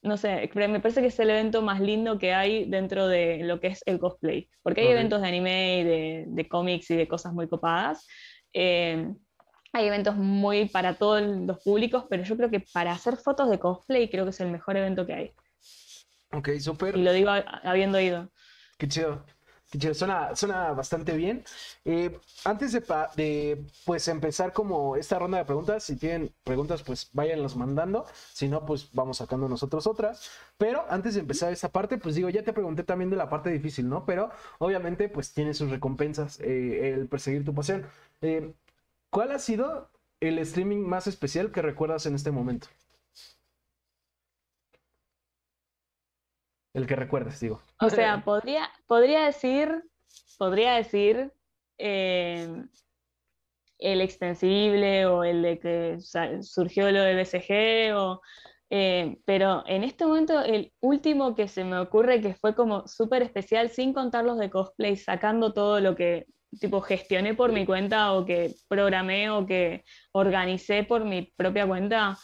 [0.05, 3.59] no sé, me parece que es el evento más lindo que hay dentro de lo
[3.59, 5.83] que es el cosplay, porque hay eventos de anime y
[6.33, 8.07] de, cómics y de cosas muy copadas.
[8.53, 9.11] Eh,
[9.73, 13.59] hay eventos muy para todos los públicos, pero yo creo que para hacer fotos de
[13.59, 15.33] cosplay creo que es el mejor evento que hay.
[16.31, 16.95] Ok, súper.
[16.95, 17.31] Y lo digo
[17.63, 18.31] habiendo ido.
[18.77, 19.25] Qué chido.
[19.93, 21.43] Suena, suena bastante bien.
[21.85, 27.55] Eh, antes de, pues empezar como esta ronda de preguntas, si tienen preguntas, pues váyanlos
[27.55, 28.05] mandando.
[28.33, 30.29] Si no, pues vamos sacando nosotros otras.
[30.57, 33.49] Pero antes de empezar esa parte, pues digo, ya te pregunté también de la parte
[33.49, 34.05] difícil, ¿no?
[34.05, 37.85] Pero obviamente, pues tiene sus recompensas eh, el perseguir tu pasión.
[38.21, 38.53] Eh,
[39.09, 42.67] ¿Cuál ha sido el streaming más especial que recuerdas en este momento?
[46.75, 47.61] El que recuerdes, digo.
[47.79, 49.85] O sea, podría, podría decir,
[50.37, 51.31] podría decir
[51.77, 52.65] eh,
[53.79, 55.97] el extensible o el de que
[56.41, 58.21] surgió lo de BCG, o,
[58.69, 63.21] eh, pero en este momento el último que se me ocurre que fue como súper
[63.21, 66.25] especial, sin contar los de cosplay, sacando todo lo que
[66.59, 72.17] tipo gestioné por mi cuenta o que programé o que organicé por mi propia cuenta,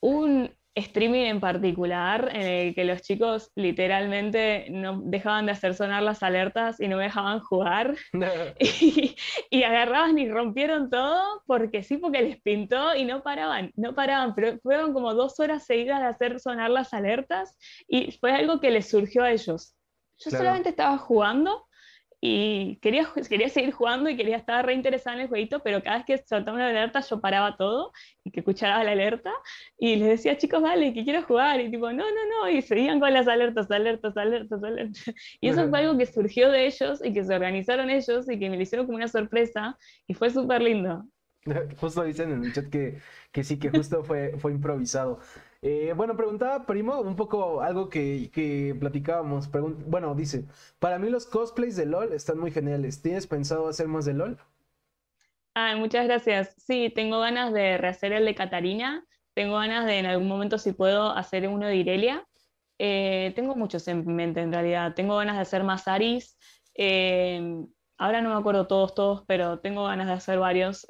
[0.00, 6.02] un streaming en particular en el que los chicos literalmente no dejaban de hacer sonar
[6.02, 7.96] las alertas y no me dejaban jugar.
[9.50, 14.34] Y, agarraban y rompieron todo porque sí, porque les pintó y no paraban, no paraban,
[14.34, 17.56] pero fueron como dos horas seguidas de hacer sonar las alertas
[17.86, 19.74] y fue algo que les surgió a ellos.
[20.18, 21.67] Yo solamente estaba jugando
[22.20, 26.06] y quería, quería seguir jugando y quería estar reinteresada en el jueguito, pero cada vez
[26.06, 27.92] que soltaba una alerta yo paraba todo
[28.24, 29.32] y que escuchaba la alerta
[29.78, 32.98] y les decía, chicos, vale, que quiero jugar, y tipo, no, no, no, y seguían
[33.00, 35.04] con las alertas, alertas, alertas, alertas.
[35.40, 38.50] Y eso fue algo que surgió de ellos y que se organizaron ellos y que
[38.50, 41.04] me lo hicieron como una sorpresa y fue súper lindo.
[41.80, 42.98] Justo dicen en el chat que,
[43.32, 45.20] que sí, que justo fue, fue improvisado.
[45.60, 49.50] Eh, bueno, preguntaba Primo un poco algo que, que platicábamos.
[49.50, 50.44] bueno, dice,
[50.78, 53.02] para mí los cosplays de LOL están muy geniales.
[53.02, 54.38] ¿Tienes pensado hacer más de LOL?
[55.54, 56.54] Ah, muchas gracias.
[56.56, 59.04] Sí, tengo ganas de rehacer el de Catarina.
[59.34, 62.24] Tengo ganas de en algún momento, si puedo, hacer uno de Irelia.
[62.78, 64.94] Eh, tengo muchos en mente en realidad.
[64.94, 66.38] Tengo ganas de hacer más Aris.
[66.74, 67.64] Eh,
[67.98, 70.86] ahora no me acuerdo todos, todos, pero tengo ganas de hacer varios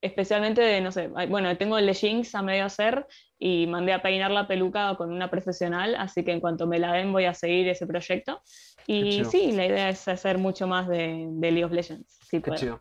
[0.00, 3.06] especialmente de, no sé, bueno, tengo el de Jinx a medio hacer
[3.38, 6.92] y mandé a peinar la peluca con una profesional, así que en cuanto me la
[6.92, 8.40] den voy a seguir ese proyecto.
[8.86, 12.18] Y sí, la idea es hacer mucho más de, League of Legends.
[12.30, 12.80] Sí, Qué chido.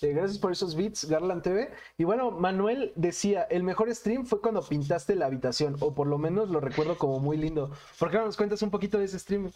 [0.00, 1.72] Eh, gracias por esos beats, Garland TV.
[1.96, 6.18] Y bueno, Manuel decía, el mejor stream fue cuando pintaste la habitación, o por lo
[6.18, 7.72] menos lo recuerdo como muy lindo.
[7.98, 9.50] ¿Por qué no nos cuentas un poquito de ese stream?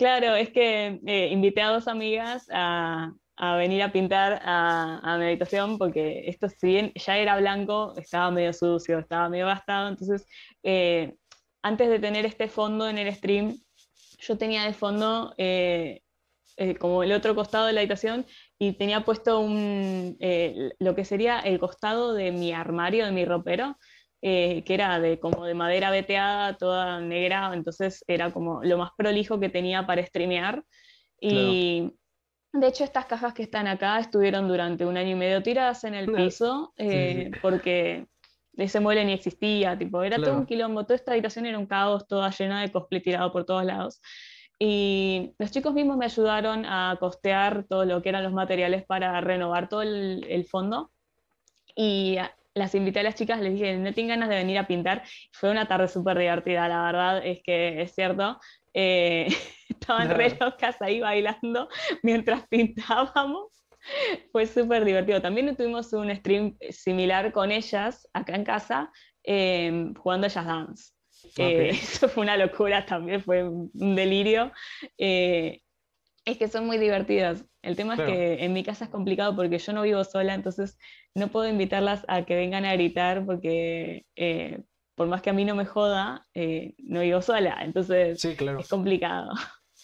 [0.00, 3.12] Claro, es que eh, invité a dos amigas a,
[3.58, 8.30] venir a pintar a, a, mi habitación porque esto si bien ya era blanco, estaba
[8.30, 10.26] medio sucio, estaba medio gastado, entonces
[10.62, 11.16] eh,
[11.62, 13.58] antes de tener este fondo en el stream,
[14.20, 16.00] yo tenía de fondo eh,
[16.78, 18.24] como el otro costado de la habitación
[18.58, 20.16] y tenía puesto un,
[20.78, 23.76] lo que sería el costado de mi armario, de mi ropero,
[24.20, 29.40] que era de, como de madera veteada, toda negra, entonces era como lo más prolijo
[29.40, 30.64] que tenía para streamear.
[31.20, 31.92] Y
[32.52, 35.94] de hecho estas cajas que están acá estuvieron durante un año y medio tiradas en
[35.94, 36.72] el piso,
[37.42, 38.06] porque
[38.56, 42.06] ese mueble ni existía, tipo, era todo un quilombo, toda esta habitación era un caos,
[42.06, 44.00] toda llena de cosplay tirado por todos lados.
[44.58, 49.18] Y los chicos mismos me ayudaron a costear todo lo que eran los materiales para
[49.22, 50.90] renovar todo el, fondo.
[51.74, 52.18] Y
[52.60, 55.02] las invité a las chicas, les dije, no tienen ganas de venir a pintar.
[55.32, 58.38] Fue una tarde súper divertida, la verdad es que es cierto.
[58.74, 59.26] Eh,
[59.68, 61.68] estaban re locas ahí bailando
[62.02, 63.64] mientras pintábamos.
[64.30, 65.22] Fue súper divertido.
[65.22, 68.92] También tuvimos un stream similar con ellas acá en casa,
[69.24, 70.92] eh, jugando Jazz Dance.
[71.38, 74.52] Eh, eso fue una locura también, fue un delirio.
[74.98, 75.62] Eh,
[76.32, 77.44] es que son muy divertidas.
[77.62, 80.78] El tema es que en mi casa es complicado porque yo no vivo sola, entonces
[81.14, 84.06] no puedo invitarlas a que vengan a gritar porque
[84.94, 89.32] por más que a mí no me joda, no vivo sola, entonces es complicado.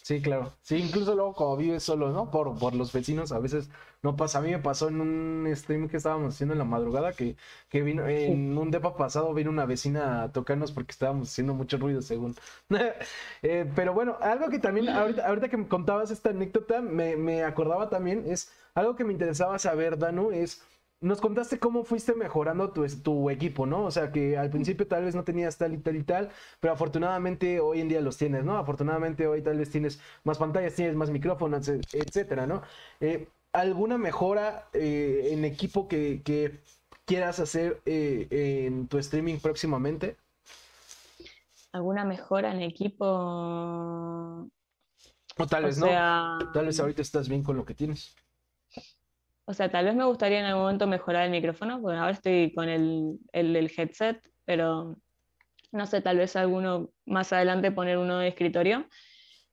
[0.07, 0.57] Sí, claro.
[0.63, 2.31] Sí, incluso luego como vives solo, ¿no?
[2.31, 3.69] Por, por los vecinos a veces
[4.03, 4.39] no pasa.
[4.39, 7.37] A mí me pasó en un stream que estábamos haciendo en la madrugada que,
[7.69, 11.77] que vino, en un depa pasado vino una vecina a tocarnos porque estábamos haciendo mucho
[11.79, 12.37] ruido, según.
[13.43, 17.43] Eh, pero bueno, algo que también, ahorita, ahorita que me contabas esta anécdota, me, me
[17.43, 20.63] acordaba también, es algo que me interesaba saber, Danu, es
[21.07, 23.85] nos contaste cómo fuiste mejorando tu, tu, equipo, ¿no?
[23.85, 26.31] O sea, que al principio tal vez no tenías tal y tal y tal,
[26.61, 28.59] pero afortunadamente hoy en día los tienes, ¿no?
[28.59, 32.63] Afortunadamente hoy tal vez tienes más pantallas, tienes más micrófonos, etcétera, ¿no?
[33.01, 36.23] Eh, ¿Alguna mejora eh, en equipo que,
[37.07, 40.17] quieras hacer eh, en tu streaming próximamente?
[41.73, 43.07] ¿Alguna mejora en equipo?
[45.39, 45.87] O tal vez no.
[46.53, 48.17] Tal vez ahorita estás bien con lo que tienes.
[49.49, 52.53] O sea, tal vez me gustaría en algún momento mejorar el micrófono, porque ahora estoy
[52.53, 54.97] con el, el, headset, pero
[55.71, 58.87] no sé, tal vez alguno más adelante poner uno de escritorio.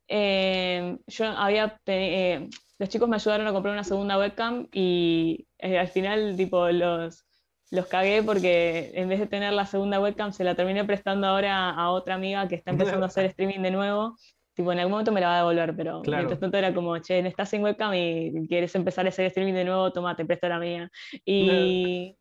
[0.08, 5.78] Eh, yo había, eh, los chicos me ayudaron a comprar una segunda webcam y eh,
[5.78, 7.26] al final tipo los,
[7.70, 11.70] los cagué porque en vez de tener la segunda webcam se la terminé prestando ahora
[11.70, 14.18] a otra amiga que está empezando a hacer streaming de nuevo
[14.54, 17.20] tipo, en algún momento me la va a devolver, pero mientras tanto era como, che,
[17.28, 20.92] estás sin webcam y quieres empezar ese streaming de nuevo, toma, te presto la mía.
[21.26, 22.18] Y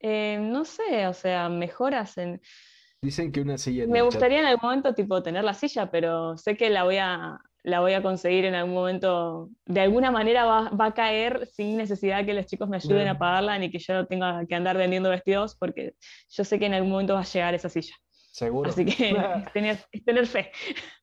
[0.00, 2.40] eh, no sé, o sea, mejoras en...
[3.00, 3.86] Dicen que una silla.
[3.86, 7.38] me gustaría en algún momento, tipo, tener la silla, pero sé que la voy a,
[7.62, 9.50] la voy a conseguir en algún momento.
[9.66, 13.18] De alguna manera va, va a caer sin necesidad que los chicos me ayuden a
[13.18, 15.94] pagarla ni que yo tenga que andar vendiendo vestidos, porque
[16.28, 17.94] yo sé que en algún momento va a llegar esa silla.
[18.38, 18.70] Seguro.
[18.70, 19.16] Así que
[19.52, 20.52] tener, tener fe.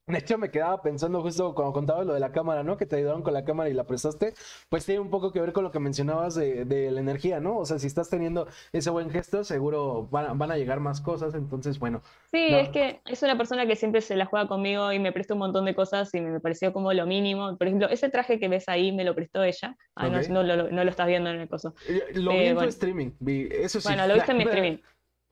[0.07, 2.77] De hecho, me quedaba pensando justo cuando contabas lo de la cámara, ¿no?
[2.77, 4.33] Que te ayudaron con la cámara y la prestaste.
[4.69, 7.57] Pues tiene un poco que ver con lo que mencionabas de, la energía, ¿no?
[7.57, 11.33] O sea, si estás teniendo ese buen gesto, seguro van, a llegar más cosas.
[11.35, 12.01] Entonces, bueno.
[12.31, 15.33] Sí, es que es una persona que siempre se la juega conmigo y me presta
[15.33, 17.57] un montón de cosas y me pareció como lo mínimo.
[17.57, 19.75] Por ejemplo, ese traje que ves ahí me lo prestó ella.
[19.95, 21.73] Ah, no, lo estás viendo en el coso.
[21.89, 23.11] Eh, lo vi en tu streaming.
[23.51, 23.87] Eso sí.
[23.89, 24.77] Bueno, lo viste en mi streaming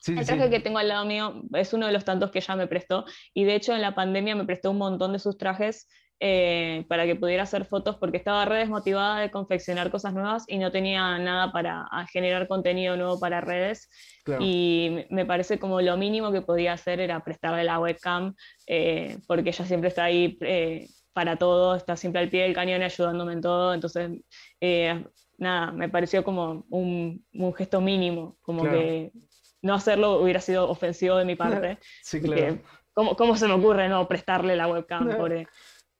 [0.08, 2.68] el traje que tengo al lado mío es uno de los tantos que ella me
[2.68, 5.88] prestó y de hecho en la pandemia me prestó un montón de sus trajes
[6.20, 10.58] eh, para que pudiera hacer fotos porque estaba re desmotivada de confeccionar cosas nuevas y
[10.58, 13.89] no tenía nada para generar contenido nuevo para redes.
[14.39, 18.36] Y me parece como lo mínimo que podía hacer era prestarle la webcam
[18.68, 22.82] eh, porque ella siempre está ahí eh, para todo, está siempre al pie del cañón
[22.84, 24.12] ayudándome en todo, entonces
[25.38, 27.26] nada, me pareció como un,
[27.58, 29.12] gesto mínimo, como que
[29.64, 31.80] no hacerlo hubiera sido ofensivo de mi parte.
[32.03, 32.59] Sí, claro.
[32.93, 35.18] ¿cómo, se me ocurre no prestarle la webcam?
[35.18, 35.47] Pobre?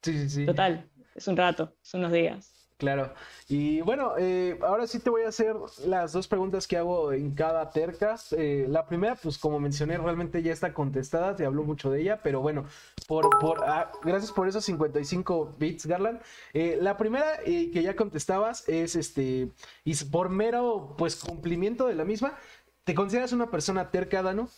[0.04, 0.46] Sí, sí, sí.
[0.46, 2.54] Total, es un rato, son unos días.
[2.78, 3.14] Claro.
[3.48, 5.56] Y bueno, eh, ahora sí te voy a hacer
[5.86, 8.34] las dos preguntas que hago en cada tercas.
[8.34, 12.20] Eh, la primera, pues como mencioné, realmente ya está contestada, te habló mucho de ella,
[12.22, 12.66] pero bueno,
[13.08, 16.20] por, por ah, gracias por esos 55 bits, Garland.
[16.54, 19.50] Eh, la primera que ya contestabas es este,
[19.86, 22.38] y por mero pues cumplimiento de la misma,
[22.84, 24.50] ¿Te consideras una persona terca, Dano?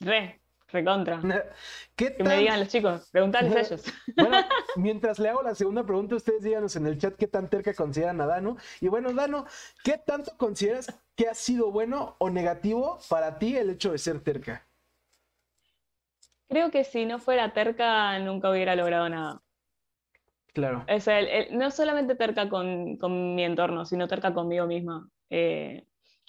[0.00, 1.20] Re, recontra.
[1.96, 3.84] ¿Qué Que me digan los chicos, preguntarles a ellos.
[4.16, 4.36] Bueno,
[4.76, 8.20] mientras le hago la segunda pregunta, ustedes díganos en el chat qué tan terca consideran
[8.20, 8.56] a Dano.
[8.80, 9.46] Y bueno, Dano,
[9.82, 14.20] ¿qué tanto consideras que ha sido bueno o negativo para ti el hecho de ser
[14.20, 14.66] terca?
[16.48, 19.40] Creo que si no fuera terca, nunca hubiera logrado nada.
[20.52, 20.84] Claro.
[20.88, 21.20] O sea,
[21.50, 22.98] no solamente terca con,
[23.34, 25.08] mi entorno, sino terca conmigo misma.
[25.30, 25.84] Eh,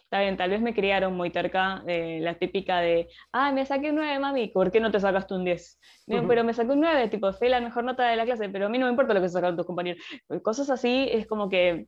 [0.05, 3.89] está bien, tal vez me criaron muy terca, eh, la típica de, ah, me saqué
[3.89, 5.79] un 9, mami, ¿por qué no te sacaste un 10?
[6.07, 8.69] Pero me saqué un 9, tipo, fue la mejor nota de la clase, pero a
[8.69, 10.01] mí no me importa lo que se sacaron tus compañeros.
[10.43, 11.87] Cosas así es como que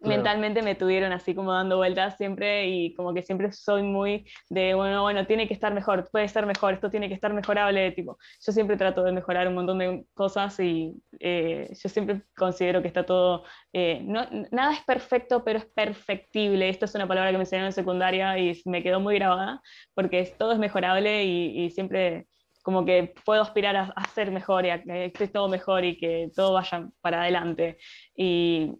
[0.00, 4.74] mentalmente me tuvieron así como dando vueltas siempre y como que siempre soy muy de,
[4.74, 8.18] bueno, bueno, tiene que estar mejor, puede estar mejor, esto tiene que estar mejorable, tipo,
[8.44, 12.88] yo siempre trato de mejorar un montón de cosas y eh, yo siempre considero que
[12.88, 17.36] está todo, eh, no, nada es perfecto, pero es perfectible, esto es una palabra que
[17.36, 19.60] me enseñaron en secundaria y me quedó muy grabada,
[19.94, 22.26] porque todo es mejorable y, y siempre
[22.62, 25.96] como que puedo aspirar a, a, ser mejor y a que esté todo mejor y
[25.96, 27.78] que todo vaya para adelante.
[28.14, 28.74] Y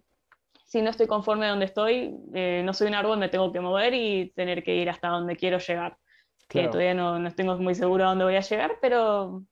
[0.71, 3.93] si no estoy conforme donde estoy, eh, no soy un árbol, me tengo que mover
[3.93, 5.99] y tener que ir hasta donde quiero llegar.
[6.47, 9.43] Que todavía no, no estoy muy seguro a dónde voy a llegar, pero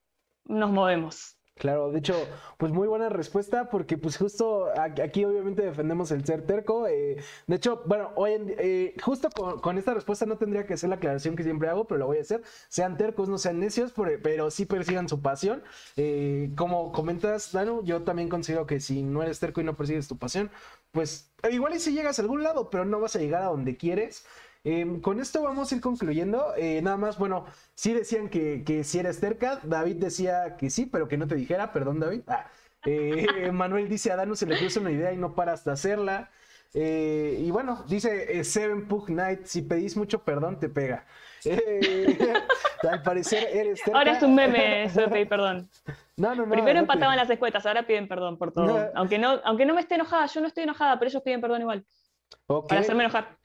[0.45, 1.39] nos movemos.
[1.59, 2.15] Claro, de hecho,
[2.57, 6.87] pues muy buena respuesta porque pues justo aquí obviamente defendemos el ser terco.
[6.87, 7.17] Eh,
[7.47, 10.95] de hecho, bueno, hoy en, eh, justo con, esta respuesta no tendría que ser la
[10.95, 12.41] aclaración que siempre hago, pero lo voy a hacer.
[12.69, 13.93] Sean tercos, no sean necios,
[14.23, 15.61] pero, sí persigan su pasión.
[15.97, 20.07] Eh, como comentas, Danu, yo también considero que si no eres terco y no persigues
[20.07, 20.51] tu pasión,
[20.91, 23.77] pues igual y si llegas a algún lado, pero no vas a llegar a donde
[23.77, 24.25] quieres.
[24.63, 26.53] Em, con esto vamos a ir concluyendo.
[26.57, 29.59] Eh, nada más, bueno, sí decían que, que si eres cerca.
[29.63, 31.71] David decía que sí, pero que no te dijera.
[31.71, 32.21] Perdón, David.
[32.27, 32.49] Ah,
[32.85, 36.31] eh, Manuel dice a Danu se le puso una idea y no para hasta hacerla.
[36.73, 41.05] Eh, y bueno, dice Seven Pug Knight, si pedís mucho perdón, te pega.
[42.89, 43.97] al parecer eres cerca.
[43.97, 45.69] Ahora es un meme de perdón.
[46.17, 46.51] No, no, no.
[46.51, 48.89] Primero empataban las escuetas, ahora piden perdón por todo.
[48.95, 51.61] Aunque, no, aunque no me esté enojada, yo no estoy enojada, pero ellos piden perdón
[51.61, 51.85] igual.
[52.67, 53.37] Para hacerme enojar.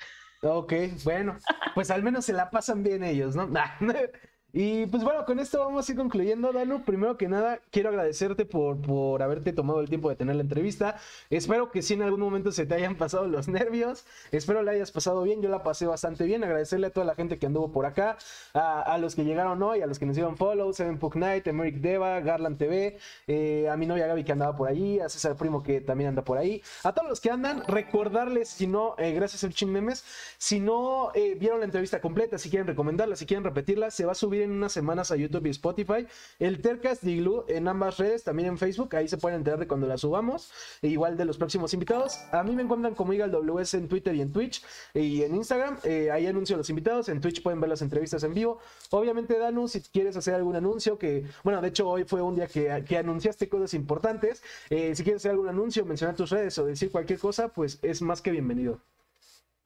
[0.43, 0.73] Ok,
[1.05, 1.39] bueno,
[1.75, 3.49] pues al menos se la pasan bien ellos, ¿no?
[4.57, 6.85] Y pues bueno, con esto vamos a ir concluyendo, Danu.
[6.85, 10.97] Primero que nada, quiero agradecerte por, por haberte tomado el tiempo de tener la entrevista.
[11.29, 14.05] Espero que sí en algún momento se te hayan pasado los nervios.
[14.31, 15.43] Espero la hayas pasado bien.
[15.43, 16.45] Yo la pasé bastante bien.
[16.45, 18.17] Agradecerle a toda la gente que anduvo por acá,
[18.53, 21.79] a, los que llegaron hoy, a los que nos dieron follow, Seven Puck Night, Emerick
[21.79, 22.97] Deva, Garland TV,
[23.27, 26.23] eh, a mi novia Gaby que andaba por allí, a César Primo que también anda
[26.23, 26.63] por ahí.
[26.85, 30.05] A todos los que andan, recordarles, si no, eh, gracias al Chin Memes,
[30.39, 34.13] si no eh, vieron la entrevista completa, si quieren recomendarla, si quieren repetirla, se va
[34.13, 36.07] a subir en unas semanas a YouTube y Spotify.
[36.39, 38.95] El Tercast Diglu en ambas redes, también en Facebook.
[38.97, 40.51] Ahí se pueden enterar de cuando la subamos.
[40.83, 42.19] E igual de los próximos invitados.
[42.33, 44.63] A mí me encuentran como Igal WS en Twitter y en Twitch
[44.95, 45.79] y en Instagram.
[45.85, 47.09] Eh, ahí anuncio a los invitados.
[47.09, 48.59] En Twitch pueden ver las entrevistas en vivo.
[48.91, 52.47] Obviamente, Danu, si quieres hacer algún anuncio, que bueno, de hecho hoy fue un día
[52.47, 54.43] que, que anunciaste cosas importantes.
[54.71, 58.03] Eh, si quieres hacer algún anuncio, mencionar tus redes o decir cualquier cosa, pues es
[58.03, 58.81] más que bienvenido.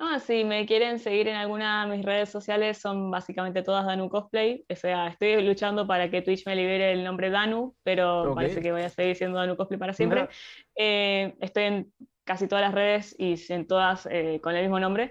[0.00, 4.08] Ah, si me quieren seguir en alguna de mis redes sociales, son básicamente todas Danu
[4.08, 4.64] Cosplay.
[4.70, 8.70] O sea, estoy luchando para que Twitch me libere el nombre Danu, pero parece que
[8.70, 10.28] voy a seguir siendo Danu Cosplay para siempre.
[10.76, 11.92] Eh, estoy en
[12.22, 15.10] casi todas las redes y en todas eh, con el mismo nombre.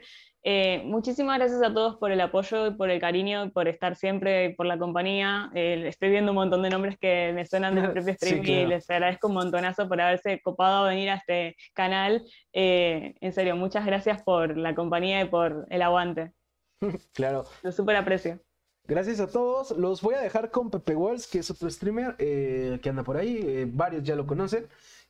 [0.49, 4.51] Eh, muchísimas gracias a todos por el apoyo y por el cariño, por estar siempre,
[4.55, 5.51] por la compañía.
[5.53, 8.89] Eh, estoy viendo un montón de nombres que me suenan del propio stream y les
[8.89, 12.23] agradezco un montonazo por haberse copado a venir a este canal.
[12.53, 16.31] Eh, en serio, muchas gracias por la compañía y por el aguante.
[17.13, 17.43] Claro.
[17.61, 18.39] Lo súper aprecio.
[18.85, 19.71] Gracias a todos.
[19.71, 23.69] Los voy a dejar con Pepe Walls, que es otro streamer que anda por ahí.
[23.69, 24.69] varios ya lo conocen.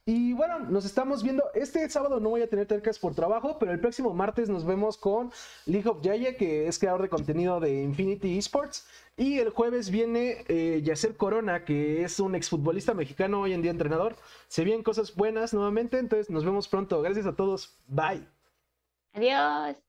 [0.10, 1.44] Y bueno, nos estamos viendo.
[1.54, 4.96] Este sábado no voy a tener tercas por trabajo, pero el próximo martes nos vemos
[4.96, 5.34] con
[5.66, 8.88] League of Yaya, que es creador de contenido de Infinity Esports.
[9.18, 13.72] Y el jueves viene eh, Yacer Corona, que es un exfutbolista mexicano, hoy en día
[13.72, 14.16] entrenador.
[14.48, 17.02] Se vienen cosas buenas nuevamente, entonces nos vemos pronto.
[17.02, 17.78] Gracias a todos.
[17.88, 18.26] Bye.
[19.12, 19.87] Adiós.